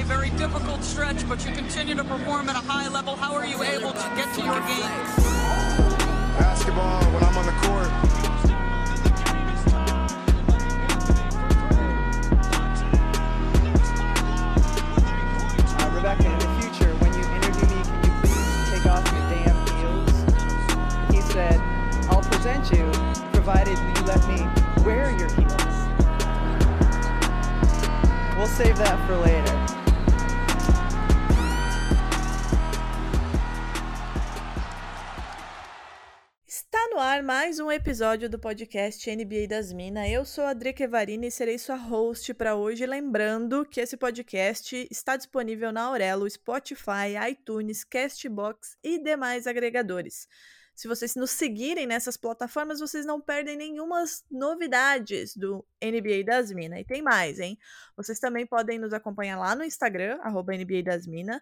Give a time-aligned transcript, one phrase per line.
[0.00, 3.16] a very difficult stretch, but you continue to perform at a high level.
[3.16, 4.94] How are you able to get to your game?
[6.38, 7.90] Basketball, when I'm on the court,
[15.94, 19.58] Rebecca, in the future, when you interview me, can you please take off your damn
[19.74, 20.14] heels?
[21.10, 21.58] He said,
[22.08, 22.86] I'll present you,
[23.32, 24.46] provided you let me
[24.84, 25.74] wear your heels.
[28.36, 29.57] We'll save that for later.
[37.22, 40.08] Mais um episódio do podcast NBA das Minas.
[40.08, 42.86] Eu sou a Drica Evarini e serei sua host para hoje.
[42.86, 50.28] Lembrando que esse podcast está disponível na Aurelo, Spotify, iTunes, Castbox e demais agregadores.
[50.74, 56.80] Se vocês nos seguirem nessas plataformas, vocês não perdem nenhuma novidades do NBA das Minas.
[56.80, 57.58] E tem mais, hein?
[57.96, 61.40] Vocês também podem nos acompanhar lá no Instagram, arroba NBA das Minas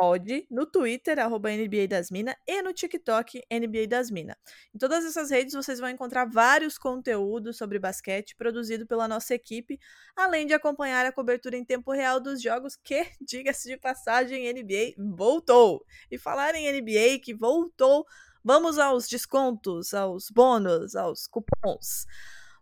[0.00, 4.34] pode, no Twitter, arroba NBA das Minas, e no TikTok, NBA das Minas.
[4.74, 9.78] Em todas essas redes vocês vão encontrar vários conteúdos sobre basquete produzido pela nossa equipe,
[10.16, 14.94] além de acompanhar a cobertura em tempo real dos jogos que, diga-se de passagem, NBA
[15.14, 15.84] voltou.
[16.10, 18.06] E falar em NBA que voltou,
[18.42, 22.06] vamos aos descontos, aos bônus, aos cupons.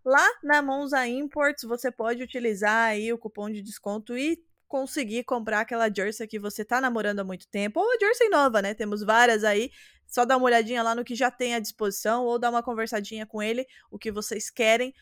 [0.04, 5.60] Lá na Monza Imports você pode utilizar aí o cupom de desconto e conseguir comprar
[5.60, 8.74] aquela jersey que você tá namorando há muito tempo, ou jersey nova, né?
[8.74, 9.70] Temos várias aí.
[10.06, 13.26] Só dá uma olhadinha lá no que já tem à disposição, ou dá uma conversadinha
[13.26, 14.94] com ele, o que vocês querem.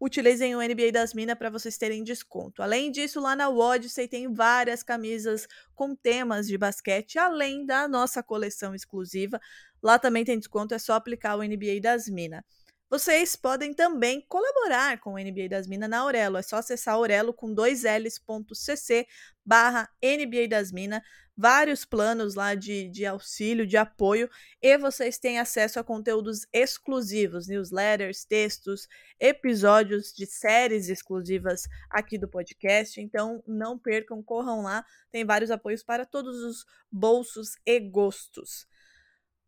[0.00, 2.60] Utilizem o NBA das Minas para vocês terem desconto.
[2.60, 8.20] Além disso, lá na Odyssey tem várias camisas com temas de basquete, além da nossa
[8.22, 9.40] coleção exclusiva.
[9.80, 12.42] Lá também tem desconto, é só aplicar o NBA das Minas.
[12.92, 16.36] Vocês podem também colaborar com o NBA das Minas na Aurelo.
[16.36, 19.06] É só acessar Aurelo com dois L's.cc
[19.42, 21.00] barra NBA das Minas.
[21.34, 24.28] Vários planos lá de, de auxílio, de apoio.
[24.60, 28.86] E vocês têm acesso a conteúdos exclusivos, newsletters, textos,
[29.18, 33.00] episódios de séries exclusivas aqui do podcast.
[33.00, 34.84] Então não percam, corram lá.
[35.10, 38.66] Tem vários apoios para todos os bolsos e gostos.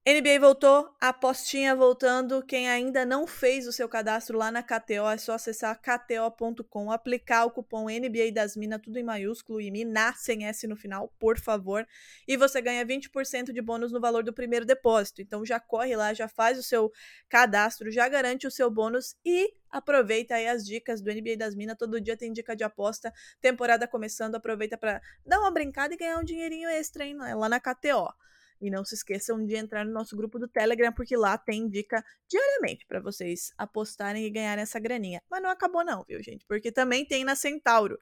[0.06, 2.42] NBA voltou, a apostinha voltando.
[2.42, 7.47] Quem ainda não fez o seu cadastro lá na KTO, é só acessar kto.com, aplicar
[7.47, 11.38] o cupom NBA das Minas, tudo em maiúsculo e Minas sem S no final, por
[11.38, 11.88] favor.
[12.28, 15.22] E você ganha 20% de bônus no valor do primeiro depósito.
[15.22, 16.92] Então já corre lá, já faz o seu
[17.26, 21.78] cadastro, já garante o seu bônus e aproveita aí as dicas do NBA das Minas.
[21.78, 23.10] Todo dia tem dica de aposta,
[23.41, 27.59] temporada começando, aproveita para dar uma brincada e ganhar um dinheirinho extra, hein, lá na
[27.59, 28.12] KTO.
[28.60, 32.04] E não se esqueçam de entrar no nosso grupo do Telegram, porque lá tem dica
[32.28, 35.20] diariamente para vocês apostarem e ganharem essa graninha.
[35.31, 36.44] Mas não acabou, não, viu, gente?
[36.47, 37.98] Porque também tem na Centauro.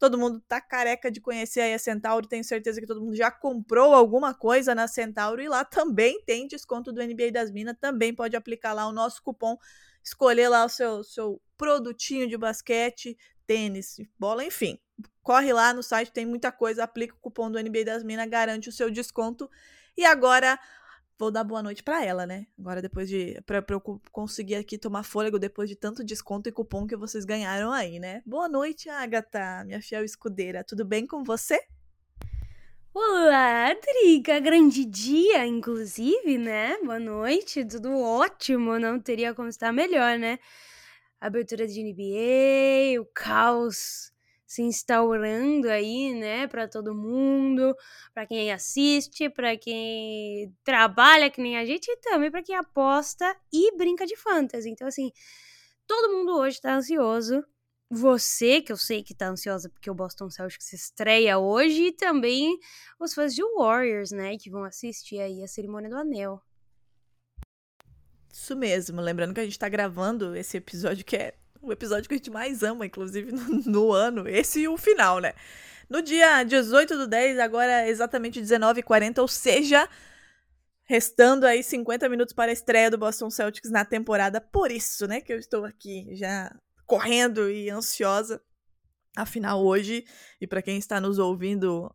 [0.00, 2.26] Todo mundo tá careca de conhecer aí a Centauro.
[2.26, 5.42] Tenho certeza que todo mundo já comprou alguma coisa na Centauro.
[5.42, 7.76] E lá também tem desconto do NBA das Minas.
[7.78, 9.58] Também pode aplicar lá o nosso cupom.
[10.02, 13.14] Escolher lá o seu, seu produtinho de basquete,
[13.46, 14.78] tênis, bola, enfim.
[15.22, 16.82] Corre lá no site, tem muita coisa.
[16.82, 19.50] Aplica o cupom do NBA das Minas, garante o seu desconto.
[20.00, 20.58] E agora
[21.18, 22.46] vou dar boa noite para ela, né?
[22.58, 26.86] Agora depois de para eu conseguir aqui tomar fôlego depois de tanto desconto e cupom
[26.86, 28.22] que vocês ganharam aí, né?
[28.24, 30.64] Boa noite, Agatha, minha fiel escudeira.
[30.64, 31.60] Tudo bem com você?
[32.94, 36.78] Olá, Drica, grande dia, inclusive, né?
[36.78, 40.38] Boa noite, tudo ótimo, não teria como estar melhor, né?
[41.20, 44.09] Abertura de NBA, o caos
[44.50, 47.72] se instaurando aí, né, para todo mundo,
[48.12, 53.32] para quem assiste, para quem trabalha que nem a gente e também para quem aposta
[53.52, 54.68] e brinca de fantasy.
[54.68, 55.12] Então assim,
[55.86, 57.44] todo mundo hoje tá ansioso.
[57.88, 62.58] Você, que eu sei que tá ansiosa porque o Boston Celtics estreia hoje, e também
[62.98, 66.42] os fãs de Warriors, né, que vão assistir aí a cerimônia do anel.
[68.32, 72.14] Isso mesmo, lembrando que a gente tá gravando esse episódio que é o episódio que
[72.14, 74.28] a gente mais ama, inclusive, no, no ano.
[74.28, 75.32] Esse e o final, né?
[75.88, 79.88] No dia 18 do 10, agora exatamente 19h40, ou seja,
[80.84, 84.40] restando aí 50 minutos para a estreia do Boston Celtics na temporada.
[84.40, 86.54] Por isso, né, que eu estou aqui já
[86.86, 88.40] correndo e ansiosa.
[89.16, 90.04] Afinal, hoje,
[90.40, 91.92] e para quem está nos ouvindo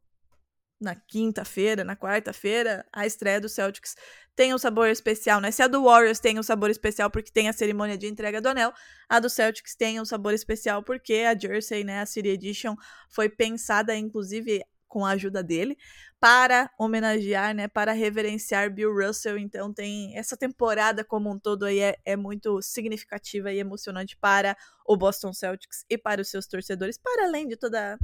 [0.79, 3.95] na quinta-feira, na quarta-feira, a estreia do Celtics
[4.35, 5.49] tem um sabor especial, né?
[5.49, 8.49] Se a do Warriors tem um sabor especial porque tem a cerimônia de entrega do
[8.49, 8.73] anel,
[9.07, 12.75] a do Celtics tem um sabor especial porque a Jersey, né, a City Edition,
[13.09, 15.77] foi pensada, inclusive, com a ajuda dele,
[16.19, 19.37] para homenagear, né, para reverenciar Bill Russell.
[19.37, 24.57] Então tem essa temporada como um todo aí é, é muito significativa e emocionante para
[24.85, 27.97] o Boston Celtics e para os seus torcedores, para além de toda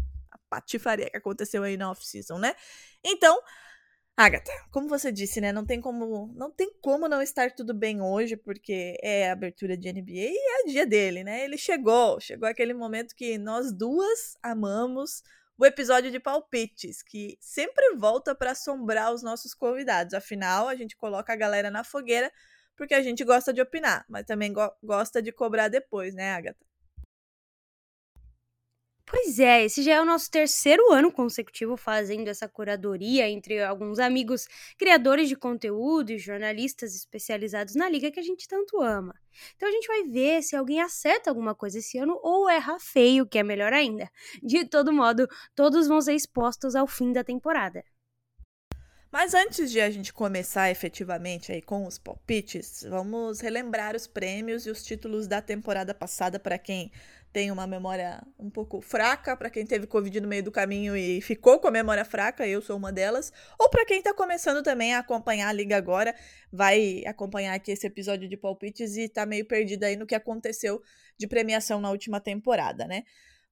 [0.51, 2.53] patifaria que aconteceu aí na off-season, né?
[3.03, 3.41] Então,
[4.17, 5.53] Agatha, como você disse, né?
[5.53, 9.77] Não tem como não tem como não estar tudo bem hoje, porque é a abertura
[9.77, 11.45] de NBA e é dia dele, né?
[11.45, 15.23] Ele chegou, chegou aquele momento que nós duas amamos,
[15.57, 20.13] o episódio de palpites, que sempre volta para assombrar os nossos convidados.
[20.13, 22.31] Afinal, a gente coloca a galera na fogueira
[22.75, 26.70] porque a gente gosta de opinar, mas também go gosta de cobrar depois, né, Agatha?
[29.11, 33.99] Pois é, esse já é o nosso terceiro ano consecutivo fazendo essa curadoria entre alguns
[33.99, 34.47] amigos
[34.77, 39.13] criadores de conteúdo e jornalistas especializados na liga que a gente tanto ama.
[39.57, 43.27] Então a gente vai ver se alguém acerta alguma coisa esse ano ou erra feio,
[43.27, 44.09] que é melhor ainda.
[44.41, 47.83] De todo modo, todos vão ser expostos ao fim da temporada.
[49.11, 54.65] Mas antes de a gente começar efetivamente aí com os palpites, vamos relembrar os prêmios
[54.65, 56.89] e os títulos da temporada passada para quem
[57.31, 61.21] tem uma memória um pouco fraca, para quem teve Covid no meio do caminho e
[61.21, 64.93] ficou com a memória fraca, eu sou uma delas, ou para quem está começando também
[64.93, 66.13] a acompanhar a liga agora,
[66.51, 70.81] vai acompanhar aqui esse episódio de palpites e tá meio perdido aí no que aconteceu
[71.17, 73.03] de premiação na última temporada, né?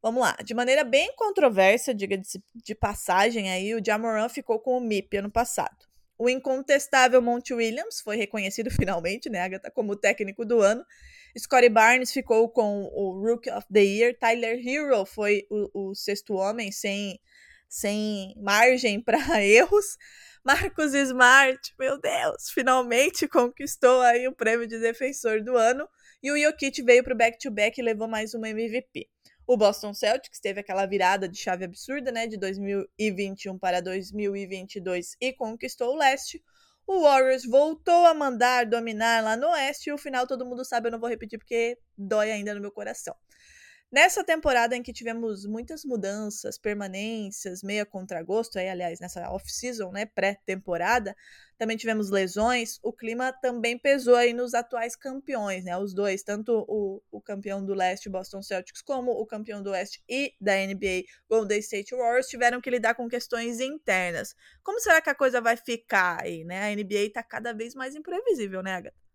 [0.02, 4.78] Vamos lá, de maneira bem controversa, diga de, de passagem aí, o Jamoran ficou com
[4.78, 5.78] o MIP ano passado.
[6.18, 10.86] O incontestável Monty Williams foi reconhecido finalmente, né, Agatha, como técnico do ano,
[11.38, 14.18] Scottie Barnes ficou com o Rookie of the Year.
[14.18, 17.20] Tyler Hero foi o, o sexto homem, sem,
[17.68, 19.98] sem margem para erros.
[20.44, 25.88] Marcus Smart, meu Deus, finalmente conquistou aí o prêmio de defensor do ano.
[26.24, 29.08] E o Jokic veio para o back-to-back e levou mais uma MVP.
[29.46, 35.34] O Boston Celtics teve aquela virada de chave absurda, né, de 2021 para 2022 e
[35.34, 36.44] conquistou o leste.
[36.92, 40.88] O Warriors voltou a mandar dominar lá no Oeste e o final todo mundo sabe,
[40.88, 43.16] eu não vou repetir porque dói ainda no meu coração.
[43.92, 50.06] Nessa temporada em que tivemos muitas mudanças, permanências, meia contragosto, aí, aliás, nessa off-season, né,
[50.06, 51.16] pré-temporada,
[51.58, 56.64] também tivemos lesões, o clima também pesou aí nos atuais campeões, né, os dois, tanto
[56.68, 61.06] o, o campeão do leste, Boston Celtics, como o campeão do oeste e da NBA,
[61.28, 64.36] Golden State Warriors, tiveram que lidar com questões internas.
[64.64, 66.72] Como será que a coisa vai ficar aí, né?
[66.72, 69.09] A NBA tá cada vez mais imprevisível, né, Agatha?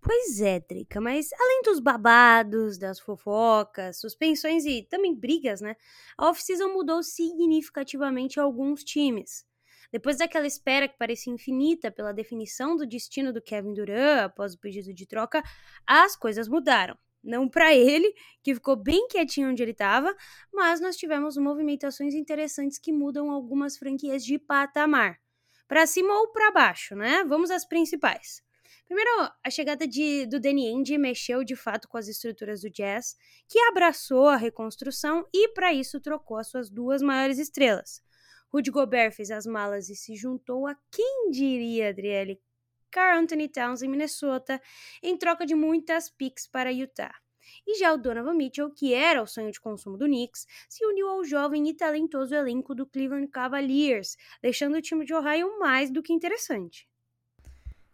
[0.00, 5.76] Pois é, Drica, mas além dos babados, das fofocas, suspensões e também brigas, né?
[6.16, 9.44] A off-season mudou significativamente alguns times.
[9.90, 14.58] Depois daquela espera que parecia infinita pela definição do destino do Kevin Durant após o
[14.58, 15.42] pedido de troca,
[15.86, 16.96] as coisas mudaram.
[17.22, 20.14] Não para ele, que ficou bem quietinho onde ele estava,
[20.52, 25.18] mas nós tivemos movimentações interessantes que mudam algumas franquias de patamar.
[25.66, 27.24] Para cima ou para baixo, né?
[27.24, 28.42] Vamos às principais.
[28.88, 33.14] Primeiro, a chegada de, do Danny Ainge mexeu de fato com as estruturas do Jazz,
[33.46, 38.02] que abraçou a reconstrução e, para isso, trocou as suas duas maiores estrelas.
[38.50, 42.40] Rudy Gobert fez as malas e se juntou a quem diria, Adriele,
[42.90, 44.58] Carl Anthony Towns em Minnesota,
[45.02, 47.14] em troca de muitas picks para Utah.
[47.66, 51.10] E já o Donovan Mitchell, que era o sonho de consumo do Knicks, se uniu
[51.10, 56.02] ao jovem e talentoso elenco do Cleveland Cavaliers, deixando o time de Ohio mais do
[56.02, 56.88] que interessante.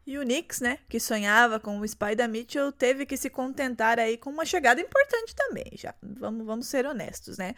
[0.06, 4.18] E o Knicks, né, que sonhava com o Spider Mitchell, teve que se contentar aí
[4.18, 5.94] com uma chegada importante também, já.
[6.02, 7.54] Vamos, vamos ser honestos, né?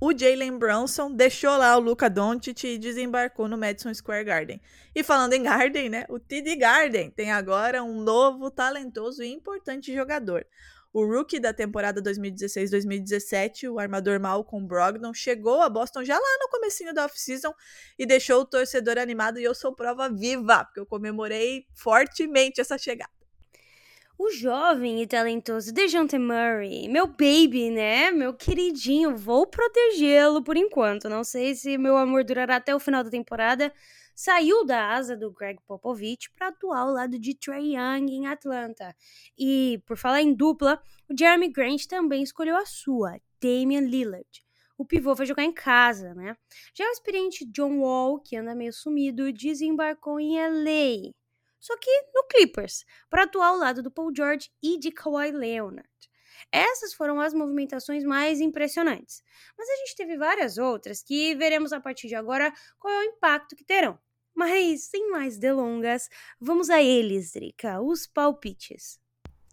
[0.00, 4.60] O Jalen Brunson deixou lá o Luca Doncic e desembarcou no Madison Square Garden.
[4.94, 9.94] E falando em Garden, né, o TD Garden tem agora um novo, talentoso e importante
[9.94, 10.46] jogador.
[10.94, 16.48] O rookie da temporada 2016-2017, o armador Malcolm Brogdon, chegou a Boston já lá no
[16.48, 17.52] comecinho da off-season
[17.98, 22.78] e deixou o torcedor animado e eu sou prova viva, porque eu comemorei fortemente essa
[22.78, 23.10] chegada.
[24.16, 28.12] O jovem e talentoso DeJounte Murray, meu baby, né?
[28.12, 31.08] Meu queridinho, vou protegê-lo por enquanto.
[31.08, 33.72] Não sei se meu amor durará até o final da temporada,
[34.14, 38.94] saiu da asa do Greg Popovich para atuar ao lado de Trey Young em Atlanta.
[39.38, 44.44] E, por falar em dupla, o Jeremy Grant também escolheu a sua, Damian Lillard.
[44.76, 46.36] O pivô vai jogar em casa, né?
[46.74, 51.12] Já o experiente John Wall, que anda meio sumido, desembarcou em LA.
[51.60, 55.88] Só que no Clippers, para atuar ao lado do Paul George e de Kawhi Leonard.
[56.50, 59.22] Essas foram as movimentações mais impressionantes.
[59.56, 63.10] Mas a gente teve várias outras que veremos a partir de agora qual é o
[63.10, 63.98] impacto que terão.
[64.34, 66.08] Mas, sem mais delongas,
[66.40, 68.98] vamos a eles, Drica, os palpites.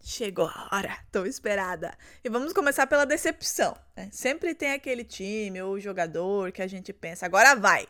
[0.04, 1.96] Chegou a hora, tô esperada.
[2.24, 3.76] E vamos começar pela decepção.
[3.96, 4.08] Né?
[4.10, 7.86] Sempre tem aquele time ou jogador que a gente pensa, agora vai.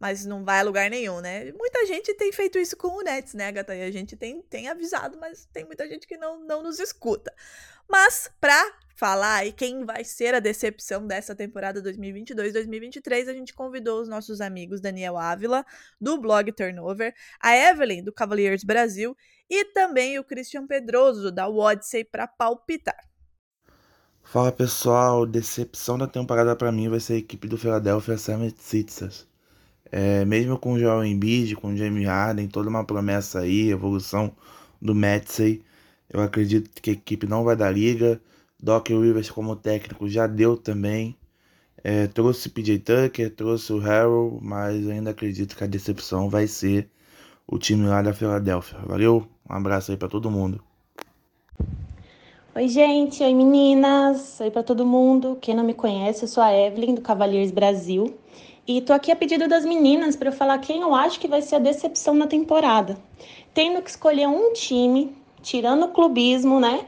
[0.00, 1.52] Mas não vai a lugar nenhum, né?
[1.52, 3.74] Muita gente tem feito isso com o Nets, né, Agatha?
[3.74, 7.30] E a gente tem, tem avisado, mas tem muita gente que não, não nos escuta.
[7.86, 8.64] Mas, pra
[8.96, 14.40] falar aí quem vai ser a decepção dessa temporada 2022-2023, a gente convidou os nossos
[14.40, 15.66] amigos Daniel Ávila,
[16.00, 19.14] do blog Turnover, a Evelyn, do Cavaliers Brasil,
[19.50, 22.98] e também o Christian Pedroso, da Odyssey, para palpitar.
[24.22, 29.29] Fala pessoal, decepção da temporada para mim vai ser a equipe do Philadelphia 76ers.
[29.92, 34.32] É, mesmo com o Joel Embiid, com o Jamie Harden, toda uma promessa aí, evolução
[34.80, 35.62] do Metsey,
[36.08, 38.20] eu acredito que a equipe não vai dar liga.
[38.62, 41.16] Doc Rivers como técnico já deu também.
[41.82, 46.46] É, trouxe o PJ Tucker, trouxe o Harold, mas ainda acredito que a decepção vai
[46.46, 46.88] ser
[47.46, 48.78] o time lá da Filadélfia.
[48.84, 50.62] Valeu, um abraço aí para todo mundo.
[52.54, 55.38] Oi, gente, oi meninas, oi para todo mundo.
[55.40, 58.14] Quem não me conhece, eu sou a Evelyn do Cavaliers Brasil
[58.76, 61.42] e tô aqui a pedido das meninas para eu falar quem eu acho que vai
[61.42, 62.96] ser a decepção na temporada.
[63.52, 65.12] Tendo que escolher um time,
[65.42, 66.86] tirando o clubismo, né?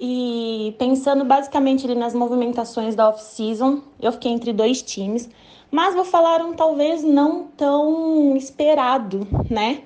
[0.00, 5.28] E pensando basicamente ali nas movimentações da off-season, eu fiquei entre dois times,
[5.72, 9.82] mas vou falar um talvez não tão esperado, né?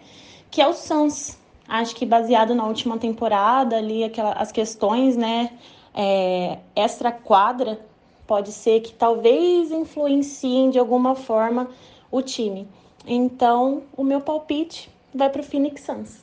[0.51, 1.39] Que é o Suns.
[1.67, 5.51] Acho que baseado na última temporada, ali aquela, as questões, né?
[5.95, 7.81] É, extra quadra,
[8.29, 11.69] pode ser que talvez influenciem de alguma forma
[12.11, 12.69] o time.
[13.07, 16.23] Então, o meu palpite vai para o Phoenix Suns.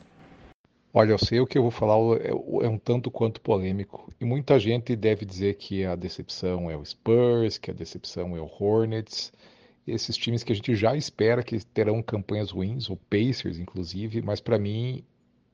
[0.93, 4.13] Olha, eu sei o que eu vou falar é, é um tanto quanto polêmico.
[4.21, 8.39] E muita gente deve dizer que a decepção é o Spurs, que a decepção é
[8.39, 9.33] o Hornets.
[9.87, 14.39] Esses times que a gente já espera que terão campanhas ruins, o Pacers, inclusive, mas
[14.39, 15.03] para mim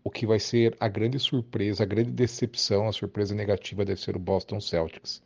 [0.04, 4.18] o que vai ser a grande surpresa, a grande decepção, a surpresa negativa deve ser
[4.18, 5.22] o Boston Celtics.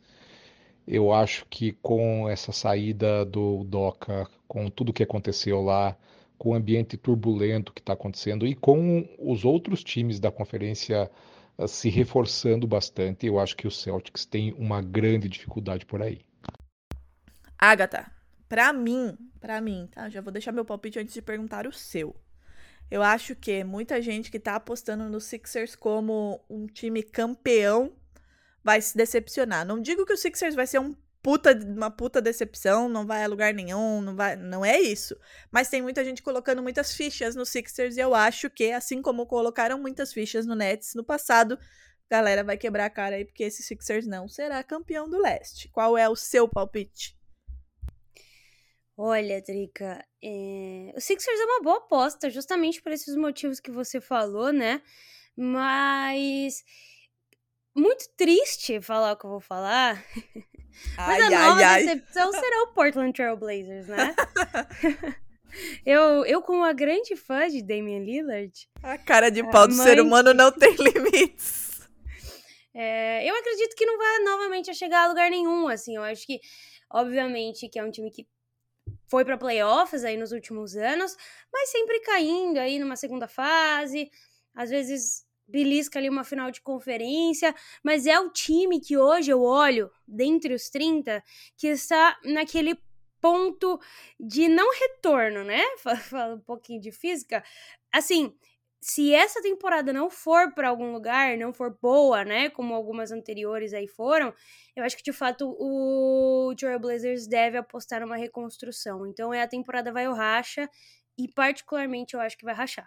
[0.86, 5.96] Eu acho que com essa saída do Doca, com tudo que aconteceu lá,
[6.38, 11.10] com o ambiente turbulento que está acontecendo e com os outros times da conferência
[11.58, 16.20] uh, se reforçando bastante, eu acho que o Celtics tem uma grande dificuldade por aí.
[17.58, 18.10] Agatha,
[18.48, 20.08] para mim, para mim, tá?
[20.08, 22.14] Já vou deixar meu palpite antes de perguntar o seu.
[22.88, 27.92] Eu acho que muita gente que tá apostando no Sixers como um time campeão
[28.66, 29.64] vai se decepcionar.
[29.64, 30.92] Não digo que o Sixers vai ser um
[31.22, 35.16] puta, uma puta decepção, não vai a lugar nenhum, não vai, não é isso.
[35.52, 39.24] Mas tem muita gente colocando muitas fichas no Sixers e eu acho que assim como
[39.24, 41.56] colocaram muitas fichas no Nets no passado,
[42.10, 45.68] galera vai quebrar a cara aí porque esse Sixers não será campeão do leste.
[45.68, 47.16] Qual é o seu palpite?
[48.96, 50.92] Olha, Drica, é...
[50.96, 54.82] o Sixers é uma boa aposta, justamente por esses motivos que você falou, né?
[55.36, 56.64] Mas
[57.76, 60.02] muito triste falar o que eu vou falar.
[60.96, 62.40] Mas ai, a nova ai, decepção ai.
[62.40, 64.14] será o Portland Trail Blazers, né?
[65.86, 68.52] eu, eu, como uma grande fã de Damian Lillard.
[68.82, 69.86] A cara de pau do mãe...
[69.86, 71.66] ser humano não tem limites.
[72.78, 75.96] É, eu acredito que não vai novamente a chegar a lugar nenhum, assim.
[75.96, 76.38] Eu acho que,
[76.90, 78.28] obviamente, que é um time que
[79.08, 81.16] foi para playoffs aí nos últimos anos,
[81.50, 84.10] mas sempre caindo aí numa segunda fase.
[84.54, 89.42] Às vezes belisca ali uma final de conferência, mas é o time que hoje eu
[89.42, 91.22] olho, dentre os 30,
[91.56, 92.78] que está naquele
[93.20, 93.80] ponto
[94.18, 95.62] de não retorno, né?
[96.10, 97.42] Fala um pouquinho de física.
[97.92, 98.34] Assim,
[98.80, 103.72] se essa temporada não for para algum lugar, não for boa, né, como algumas anteriores
[103.72, 104.32] aí foram,
[104.76, 109.06] eu acho que de fato o Blazers deve apostar numa reconstrução.
[109.06, 110.70] Então é a temporada vai o racha
[111.18, 112.86] e particularmente eu acho que vai rachar.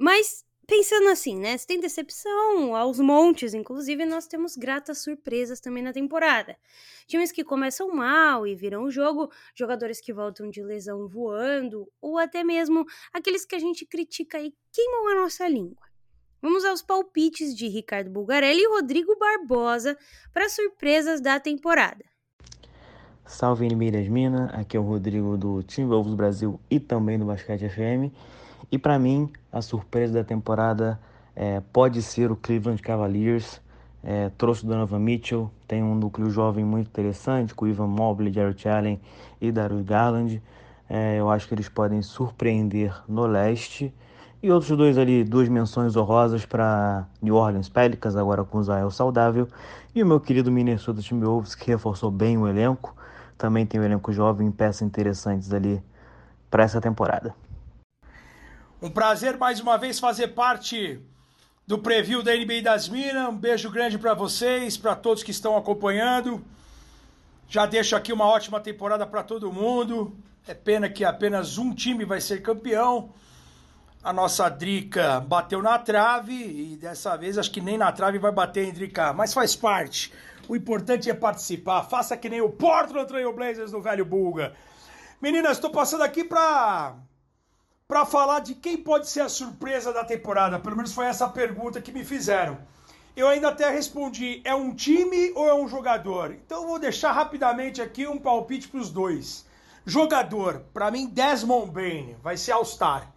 [0.00, 1.58] Mas pensando assim, né?
[1.58, 6.56] Se tem decepção aos montes, inclusive nós temos gratas surpresas também na temporada.
[7.06, 12.16] Times que começam mal e viram o jogo, jogadores que voltam de lesão voando, ou
[12.16, 15.86] até mesmo aqueles que a gente critica e queimam a nossa língua.
[16.40, 19.98] Vamos aos palpites de Ricardo Bulgarelli e Rodrigo Barbosa
[20.32, 22.02] para surpresas da temporada.
[23.26, 28.10] Salve das Minas, aqui é o Rodrigo do Timberwolves Brasil e também do Basquete FM.
[28.72, 30.98] E para mim, a surpresa da temporada
[31.34, 33.60] é, pode ser o Cleveland Cavaliers.
[34.02, 38.68] É, trouxe o Donovan Mitchell, tem um núcleo jovem muito interessante com Ivan Mobley, Jared
[38.68, 39.00] Allen
[39.40, 40.42] e Darius Garland.
[40.88, 43.92] É, eu acho que eles podem surpreender no leste.
[44.42, 48.90] E outros dois ali, duas menções honrosas para New Orleans Pelicans, agora com o Zael
[48.90, 49.46] saudável.
[49.94, 52.96] E o meu querido Minnesota Timberwolves, que reforçou bem o elenco.
[53.36, 55.82] Também tem um elenco jovem peças interessantes ali
[56.50, 57.34] para essa temporada.
[58.82, 60.98] Um prazer mais uma vez fazer parte
[61.66, 63.28] do preview da NBA das Minas.
[63.28, 66.42] Um beijo grande para vocês, para todos que estão acompanhando.
[67.46, 70.16] Já deixo aqui uma ótima temporada para todo mundo.
[70.48, 73.12] É pena que apenas um time vai ser campeão.
[74.02, 78.32] A nossa Drica bateu na trave e dessa vez acho que nem na trave vai
[78.32, 80.10] bater em Drica, mas faz parte.
[80.48, 81.82] O importante é participar.
[81.82, 84.54] Faça que nem o Portland Trail Blazers do velho Bulga.
[85.20, 86.96] Meninas, estou passando aqui para
[87.90, 90.60] para falar de quem pode ser a surpresa da temporada.
[90.60, 92.56] Pelo menos foi essa pergunta que me fizeram.
[93.16, 96.30] Eu ainda até respondi: é um time ou é um jogador?
[96.30, 99.44] Então vou deixar rapidamente aqui um palpite para os dois.
[99.84, 103.12] Jogador, para mim, Desmond Bain vai ser All-Star.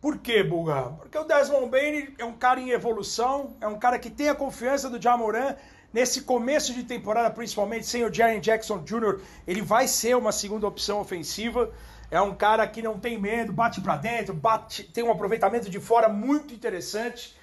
[0.00, 0.84] Por quê, Buga?
[1.00, 4.34] Porque o Desmond Bain é um cara em evolução, é um cara que tem a
[4.34, 5.54] confiança do Jamoran.
[5.92, 10.66] Nesse começo de temporada, principalmente sem o Jaren Jackson Jr., ele vai ser uma segunda
[10.66, 11.70] opção ofensiva.
[12.10, 15.80] É um cara que não tem medo, bate para dentro, bate, tem um aproveitamento de
[15.80, 17.36] fora muito interessante.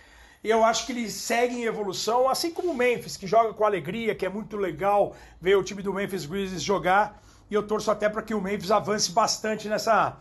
[0.44, 4.14] Eu acho que ele segue em evolução, assim como o Memphis, que joga com alegria,
[4.14, 7.20] que é muito legal ver o time do Memphis Grizzlies jogar.
[7.50, 10.18] E eu torço até para que o Memphis avance bastante nessa,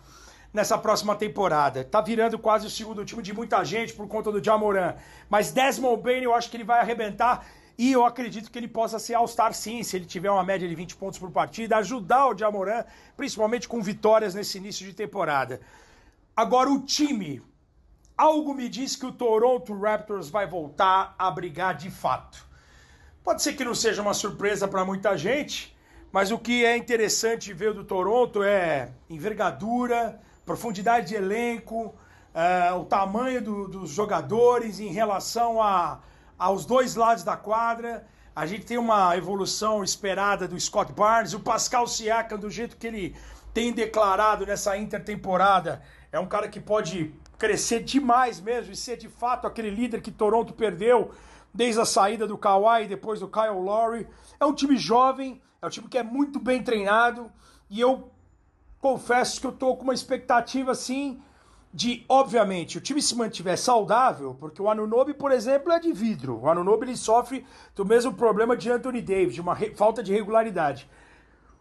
[0.50, 1.84] nessa próxima temporada.
[1.84, 4.94] Tá virando quase o segundo time de muita gente por conta do Jamoran.
[5.28, 7.46] Mas Desmond Bain eu acho que ele vai arrebentar.
[7.76, 10.74] E eu acredito que ele possa ser All-Star sim, se ele tiver uma média de
[10.74, 12.84] 20 pontos por partida, ajudar o Jamoran,
[13.16, 15.60] principalmente com vitórias nesse início de temporada.
[16.36, 17.42] Agora o time,
[18.16, 22.46] algo me diz que o Toronto Raptors vai voltar a brigar de fato.
[23.24, 25.76] Pode ser que não seja uma surpresa para muita gente,
[26.12, 31.94] mas o que é interessante ver do Toronto é envergadura, profundidade de elenco,
[32.34, 36.00] uh, o tamanho do, dos jogadores em relação a,
[36.38, 38.06] aos dois lados da quadra.
[38.34, 42.86] A gente tem uma evolução esperada do Scott Barnes, o Pascal Siakam, do jeito que
[42.86, 43.16] ele
[43.54, 49.08] tem declarado nessa intertemporada, é um cara que pode crescer demais mesmo e ser de
[49.08, 51.12] fato aquele líder que Toronto perdeu
[51.52, 54.08] desde a saída do Kawhi e depois do Kyle Lowry.
[54.40, 57.30] É um time jovem, é um time que é muito bem treinado
[57.70, 58.10] e eu
[58.80, 61.22] confesso que eu tô com uma expectativa assim
[61.74, 66.38] de, obviamente, o time se mantiver saudável, porque o Anunobi, por exemplo, é de vidro.
[66.40, 70.88] O Anunobi ele sofre do mesmo problema de Anthony Davis, de uma falta de regularidade.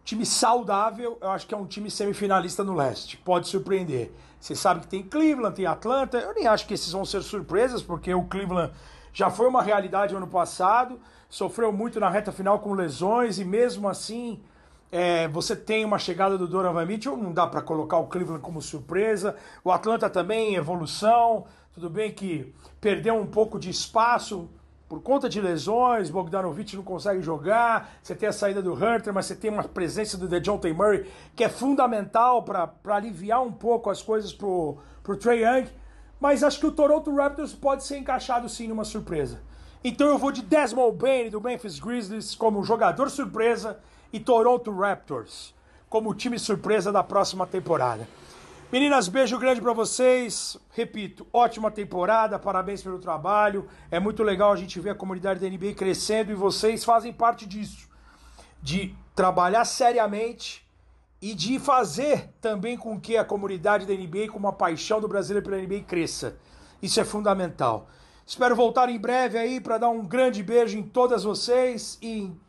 [0.04, 3.16] Time saudável, eu acho que é um time semifinalista no leste.
[3.16, 4.12] Pode surpreender.
[4.38, 6.18] Você sabe que tem Cleveland, tem Atlanta.
[6.18, 8.72] Eu nem acho que esses vão ser surpresas, porque o Cleveland
[9.12, 13.88] já foi uma realidade ano passado, sofreu muito na reta final com lesões e mesmo
[13.88, 14.40] assim
[14.90, 18.62] é, você tem uma chegada do Donovan Mitchell, não dá para colocar o Cleveland como
[18.62, 19.36] surpresa.
[19.62, 21.46] O Atlanta também evolução.
[21.72, 24.48] Tudo bem que perdeu um pouco de espaço
[24.88, 29.26] por conta de lesões, Bogdanovich não consegue jogar, você tem a saída do Hunter, mas
[29.26, 34.02] você tem uma presença do DeJounte Murray que é fundamental para aliviar um pouco as
[34.02, 35.66] coisas pro, pro Trey Young,
[36.20, 39.40] mas acho que o Toronto Raptors pode ser encaixado sim numa surpresa.
[39.82, 43.80] Então eu vou de Desmond Bain do Memphis Grizzlies como jogador surpresa
[44.14, 45.52] e Toronto Raptors
[45.90, 48.08] como time surpresa da próxima temporada.
[48.70, 50.56] Meninas, beijo grande para vocês.
[50.70, 53.66] Repito, ótima temporada, parabéns pelo trabalho.
[53.90, 57.44] É muito legal a gente ver a comunidade da NBA crescendo e vocês fazem parte
[57.44, 57.88] disso.
[58.62, 60.64] De trabalhar seriamente
[61.20, 65.44] e de fazer também com que a comunidade da NBA, com uma paixão do brasileiro
[65.44, 66.36] pela NBA, cresça.
[66.80, 67.88] Isso é fundamental.
[68.24, 72.43] Espero voltar em breve aí para dar um grande beijo em todas vocês e em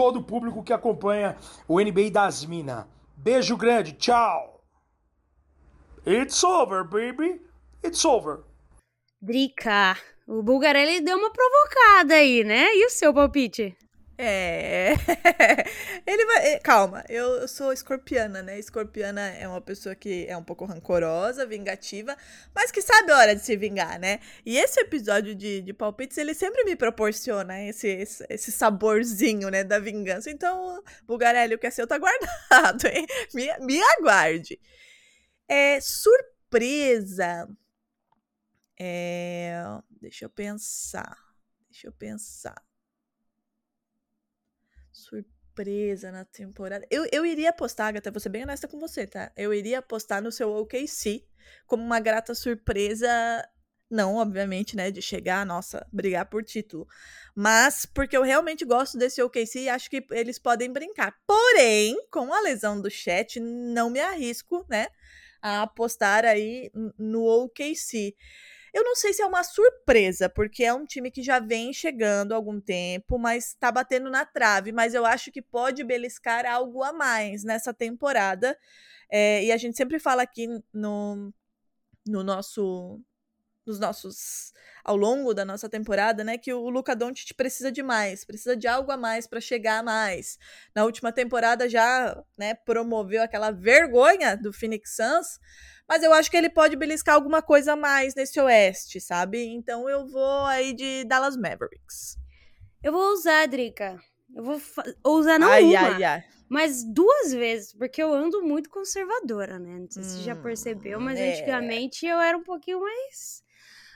[0.00, 1.36] todo o público que acompanha
[1.68, 2.86] o NBA das Minas.
[3.18, 4.64] Beijo grande, tchau!
[6.06, 7.42] It's over, baby.
[7.84, 8.38] It's over.
[9.20, 12.74] Drica, o Bulgarelli deu uma provocada aí, né?
[12.74, 13.76] E o seu palpite?
[14.22, 14.92] É.
[16.06, 16.60] Ele vai.
[16.60, 18.58] Calma, eu sou escorpiana, né?
[18.58, 22.14] Escorpiana é uma pessoa que é um pouco rancorosa, vingativa,
[22.54, 24.20] mas que sabe a hora de se vingar, né?
[24.44, 29.64] E esse episódio de, de palpites, ele sempre me proporciona esse, esse, esse saborzinho, né?
[29.64, 30.30] Da vingança.
[30.30, 33.06] Então, Bulgarelli, o que é seu tá guardado, hein?
[33.32, 34.60] Me, me aguarde.
[35.48, 37.48] É, surpresa.
[38.78, 39.62] É,
[39.98, 41.16] deixa eu pensar.
[41.70, 42.69] Deixa eu pensar.
[45.60, 46.86] Surpresa na temporada.
[46.90, 49.30] Eu, eu iria apostar, Agatha, vou ser bem honesta com você, tá?
[49.36, 51.24] Eu iria apostar no seu OKC
[51.66, 53.08] como uma grata surpresa.
[53.90, 56.86] Não, obviamente, né, de chegar, nossa, brigar por título.
[57.34, 61.14] Mas porque eu realmente gosto desse OKC e acho que eles podem brincar.
[61.26, 64.86] Porém, com a lesão do chat, não me arrisco, né?
[65.42, 68.14] a apostar aí no OKC.
[68.72, 72.32] Eu não sei se é uma surpresa, porque é um time que já vem chegando
[72.32, 74.72] há algum tempo, mas está batendo na trave.
[74.72, 78.56] Mas eu acho que pode beliscar algo a mais nessa temporada.
[79.10, 81.32] É, e a gente sempre fala aqui no,
[82.06, 83.00] no nosso
[83.66, 84.52] nos nossos
[84.84, 88.66] ao longo da nossa temporada, né, que o Luca Doncic precisa de mais, precisa de
[88.66, 90.38] algo a mais para chegar a mais.
[90.74, 95.38] Na última temporada já, né, promoveu aquela vergonha do Phoenix Suns,
[95.88, 99.44] mas eu acho que ele pode beliscar alguma coisa a mais nesse oeste, sabe?
[99.46, 102.16] Então eu vou aí de Dallas Mavericks.
[102.82, 104.00] Eu vou usar, Drica.
[104.34, 104.60] Eu vou
[105.18, 106.24] usar não ai, uma, ai, ai.
[106.48, 109.80] mas duas vezes, porque eu ando muito conservadora, né?
[109.80, 111.32] Não sei se você já percebeu, mas é.
[111.32, 113.42] antigamente eu era um pouquinho mais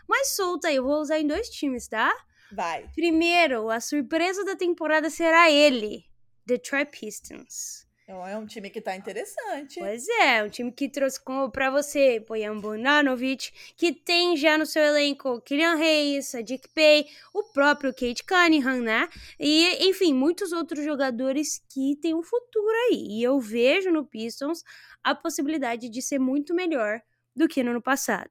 [0.09, 0.77] mais solta aí.
[0.77, 2.13] Eu vou usar em dois times, tá?
[2.53, 2.89] Vai.
[2.95, 6.05] Primeiro, a surpresa da temporada será ele,
[6.47, 7.85] Detroit Pistons.
[8.05, 9.79] Então é um time que tá interessante.
[9.79, 14.67] Pois é, um time que trouxe como pra você Bojan Bogdanovic, que tem já no
[14.67, 19.09] seu elenco Kylian Reis, Sadiq Bey, o próprio Kate Cunningham, né?
[19.41, 23.07] E, enfim, muitos outros jogadores que têm um futuro aí.
[23.09, 24.63] E eu vejo no Pistons
[25.03, 27.01] a possibilidade de ser muito melhor
[27.35, 28.31] do que no ano passado.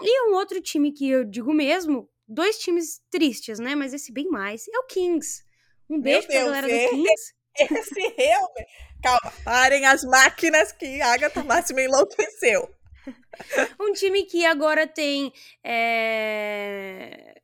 [0.00, 3.74] E um outro time que eu digo mesmo, dois times tristes, né?
[3.74, 5.42] Mas esse bem mais, é o Kings.
[5.88, 7.34] Um beijo Deus, pra galera do Kings.
[7.58, 8.68] Esse realmente.
[9.02, 12.68] Calma, parem as máquinas que Agatha Máxima enlouqueceu.
[13.80, 15.32] um time que agora tem.
[15.64, 17.34] É...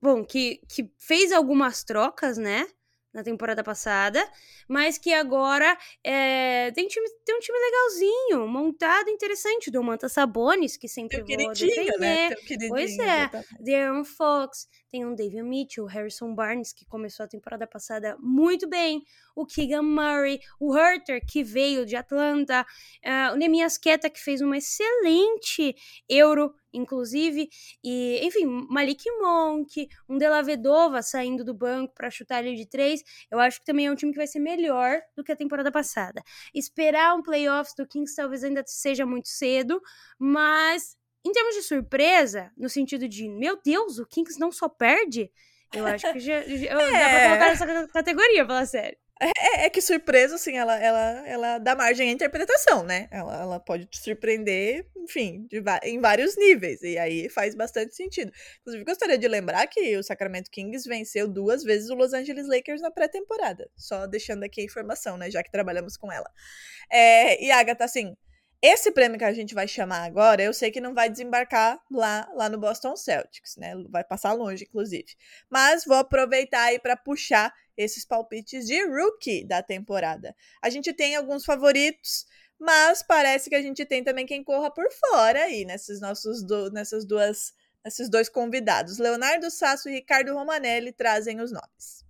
[0.00, 2.66] Bom, que, que fez algumas trocas, né?
[3.12, 4.22] Na temporada passada,
[4.68, 10.76] mas que agora é, tem, time, tem um time legalzinho, montado, interessante, do Manta Sabonis,
[10.76, 11.98] que sempre Tem vou queridinho, defender.
[11.98, 12.34] né?
[12.46, 13.30] Tem Pois é.
[13.60, 19.02] De'Aaron Fox, tem um David Mitchell, Harrison Barnes, que começou a temporada passada muito bem,
[19.34, 22.66] o Keegan Murray, o Herter, que veio de Atlanta,
[23.04, 25.74] ah, o Nemias Queta, que fez uma excelente
[26.08, 27.48] Euro, inclusive,
[27.82, 33.02] e, enfim, Malik Monk, um Della Vedova saindo do banco para chutar ali de três,
[33.30, 35.70] eu acho que também é um time que vai ser melhor do que a temporada
[35.72, 36.22] passada.
[36.54, 39.80] Esperar um playoffs do Kings talvez ainda seja muito cedo,
[40.18, 45.30] mas em termos de surpresa, no sentido de, meu Deus, o Kings não só perde,
[45.74, 47.28] eu acho que já, já- dá pra É.
[47.28, 48.96] colocar nessa categoria, falar sério.
[49.20, 53.08] É, é que surpresa, assim, ela, ela, ela dá margem à interpretação, né?
[53.10, 56.80] Ela, ela pode te surpreender, enfim, de em vários níveis.
[56.82, 58.30] E aí faz bastante sentido.
[58.60, 62.80] Inclusive, gostaria de lembrar que o Sacramento Kings venceu duas vezes o Los Angeles Lakers
[62.80, 63.68] na pré-temporada.
[63.76, 65.30] Só deixando aqui a informação, né?
[65.30, 66.30] Já que trabalhamos com ela.
[66.90, 68.16] É, e Agatha, assim,
[68.60, 72.28] esse prêmio que a gente vai chamar agora, eu sei que não vai desembarcar lá,
[72.34, 73.74] lá no Boston Celtics, né?
[73.88, 75.14] Vai passar longe, inclusive.
[75.48, 80.34] Mas vou aproveitar aí para puxar esses palpites de rookie da temporada.
[80.60, 82.26] A gente tem alguns favoritos,
[82.58, 86.70] mas parece que a gente tem também quem corra por fora aí nesses nossos do,
[86.72, 87.52] nessas duas
[88.10, 88.98] dois convidados.
[88.98, 92.04] Leonardo Sasso e Ricardo Romanelli trazem os nomes.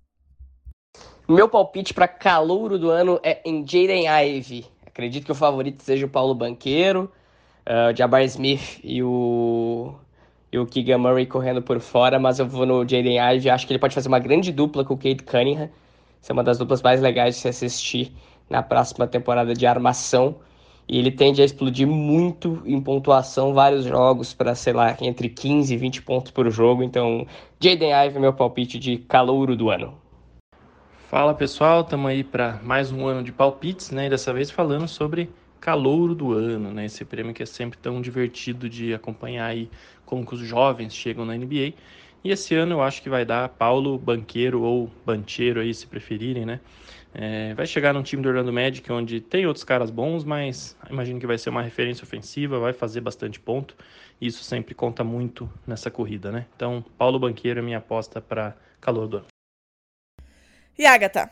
[1.29, 4.78] Meu palpite para calouro do ano é em Jaden Ivey.
[4.99, 7.09] Acredito que o favorito seja o Paulo Banqueiro,
[7.65, 9.95] ah, o Jabbar Smith e o,
[10.51, 13.49] e o Keegan Murray correndo por fora, mas eu vou no Jaden Ivey.
[13.49, 15.71] Acho que ele pode fazer uma grande dupla com o Kate Cunningham.
[16.21, 18.13] Isso é uma das duplas mais legais de se assistir
[18.51, 20.35] na próxima temporada de armação.
[20.89, 25.73] E ele tende a explodir muito em pontuação, vários jogos para, sei lá, entre 15
[25.73, 26.83] e 20 pontos por jogo.
[26.83, 27.25] Então,
[27.61, 30.08] Jaden Ivey, meu palpite de calouro do ano.
[31.09, 34.09] Fala pessoal, estamos aí para mais um ano de palpites, né?
[34.09, 36.85] E dessa vez falando sobre calouro do ano, né?
[36.85, 39.71] Esse prêmio que é sempre tão divertido de acompanhar aí
[40.05, 41.73] como que os jovens chegam na NBA.
[42.23, 46.45] E esse ano eu acho que vai dar Paulo Banqueiro ou Bancheiro aí, se preferirem,
[46.45, 46.61] né?
[47.15, 51.19] É, vai chegar num time do Orlando Magic onde tem outros caras bons, mas imagino
[51.19, 53.75] que vai ser uma referência ofensiva, vai fazer bastante ponto.
[54.21, 56.45] E isso sempre conta muito nessa corrida, né?
[56.55, 59.38] Então, Paulo Banqueiro é minha aposta para calor do ano.
[60.79, 61.31] E Agatha,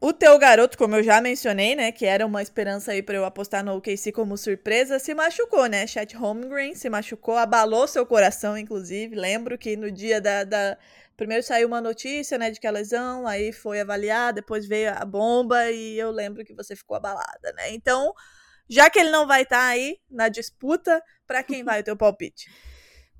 [0.00, 3.24] o teu garoto, como eu já mencionei, né, que era uma esperança aí pra eu
[3.24, 5.86] apostar no OKC como surpresa, se machucou, né?
[5.86, 9.16] Chet Holmgren se machucou, abalou seu coração, inclusive.
[9.16, 10.78] Lembro que no dia da, da-
[11.16, 15.04] Primeiro saiu uma notícia, né, de que a lesão, aí foi avaliar, depois veio a
[15.04, 17.72] bomba e eu lembro que você ficou abalada, né?
[17.72, 18.12] Então,
[18.70, 22.50] já que ele não vai estar aí na disputa, pra quem vai o teu palpite?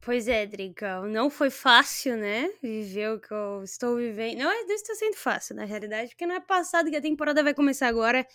[0.04, 2.50] Pois é, Drica, não foi fácil, né?
[2.62, 4.38] Viver o que eu estou vivendo.
[4.38, 7.42] Não, é- não está sendo fácil, na realidade, porque não é passado que a temporada
[7.42, 8.26] vai começar agora.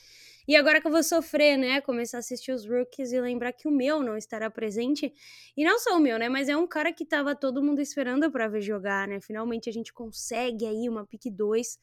[0.48, 1.80] E agora que eu vou sofrer, né?
[1.82, 5.14] Começar a assistir os rookies e lembrar que o meu não estará presente.
[5.56, 6.28] E não só o meu, né?
[6.28, 9.22] Mas é um cara que tava todo mundo esperando pra ver jogar, né?
[9.22, 11.78] Finalmente a gente consegue aí uma pick 2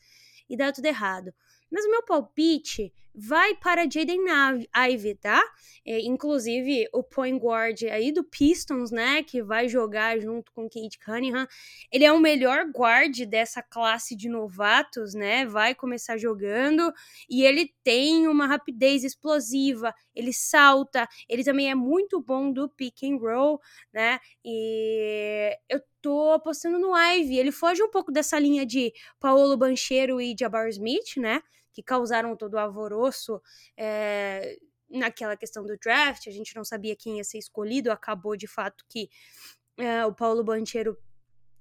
[0.51, 1.33] e dá tudo errado.
[1.70, 4.20] Mas o meu palpite, vai para Jaden
[4.90, 5.42] Ivey, tá?
[5.87, 10.98] É, inclusive, o point guard aí do Pistons, né, que vai jogar junto com Kate
[11.02, 11.46] Cunningham,
[11.90, 16.92] ele é o melhor guard dessa classe de novatos, né, vai começar jogando,
[17.29, 23.02] e ele tem uma rapidez explosiva, ele salta, ele também é muito bom do pick
[23.05, 23.59] and roll,
[23.94, 29.57] né, e eu tô apostando no Ivy, ele foge um pouco dessa linha de Paulo
[29.57, 31.40] Banchero e Jabbar Smith, né,
[31.77, 33.39] que causaram todo o alvoroço
[33.77, 34.57] é,
[34.89, 38.83] naquela questão do draft, a gente não sabia quem ia ser escolhido, acabou de fato
[38.89, 39.11] que
[39.77, 40.97] é, o Paulo Banchero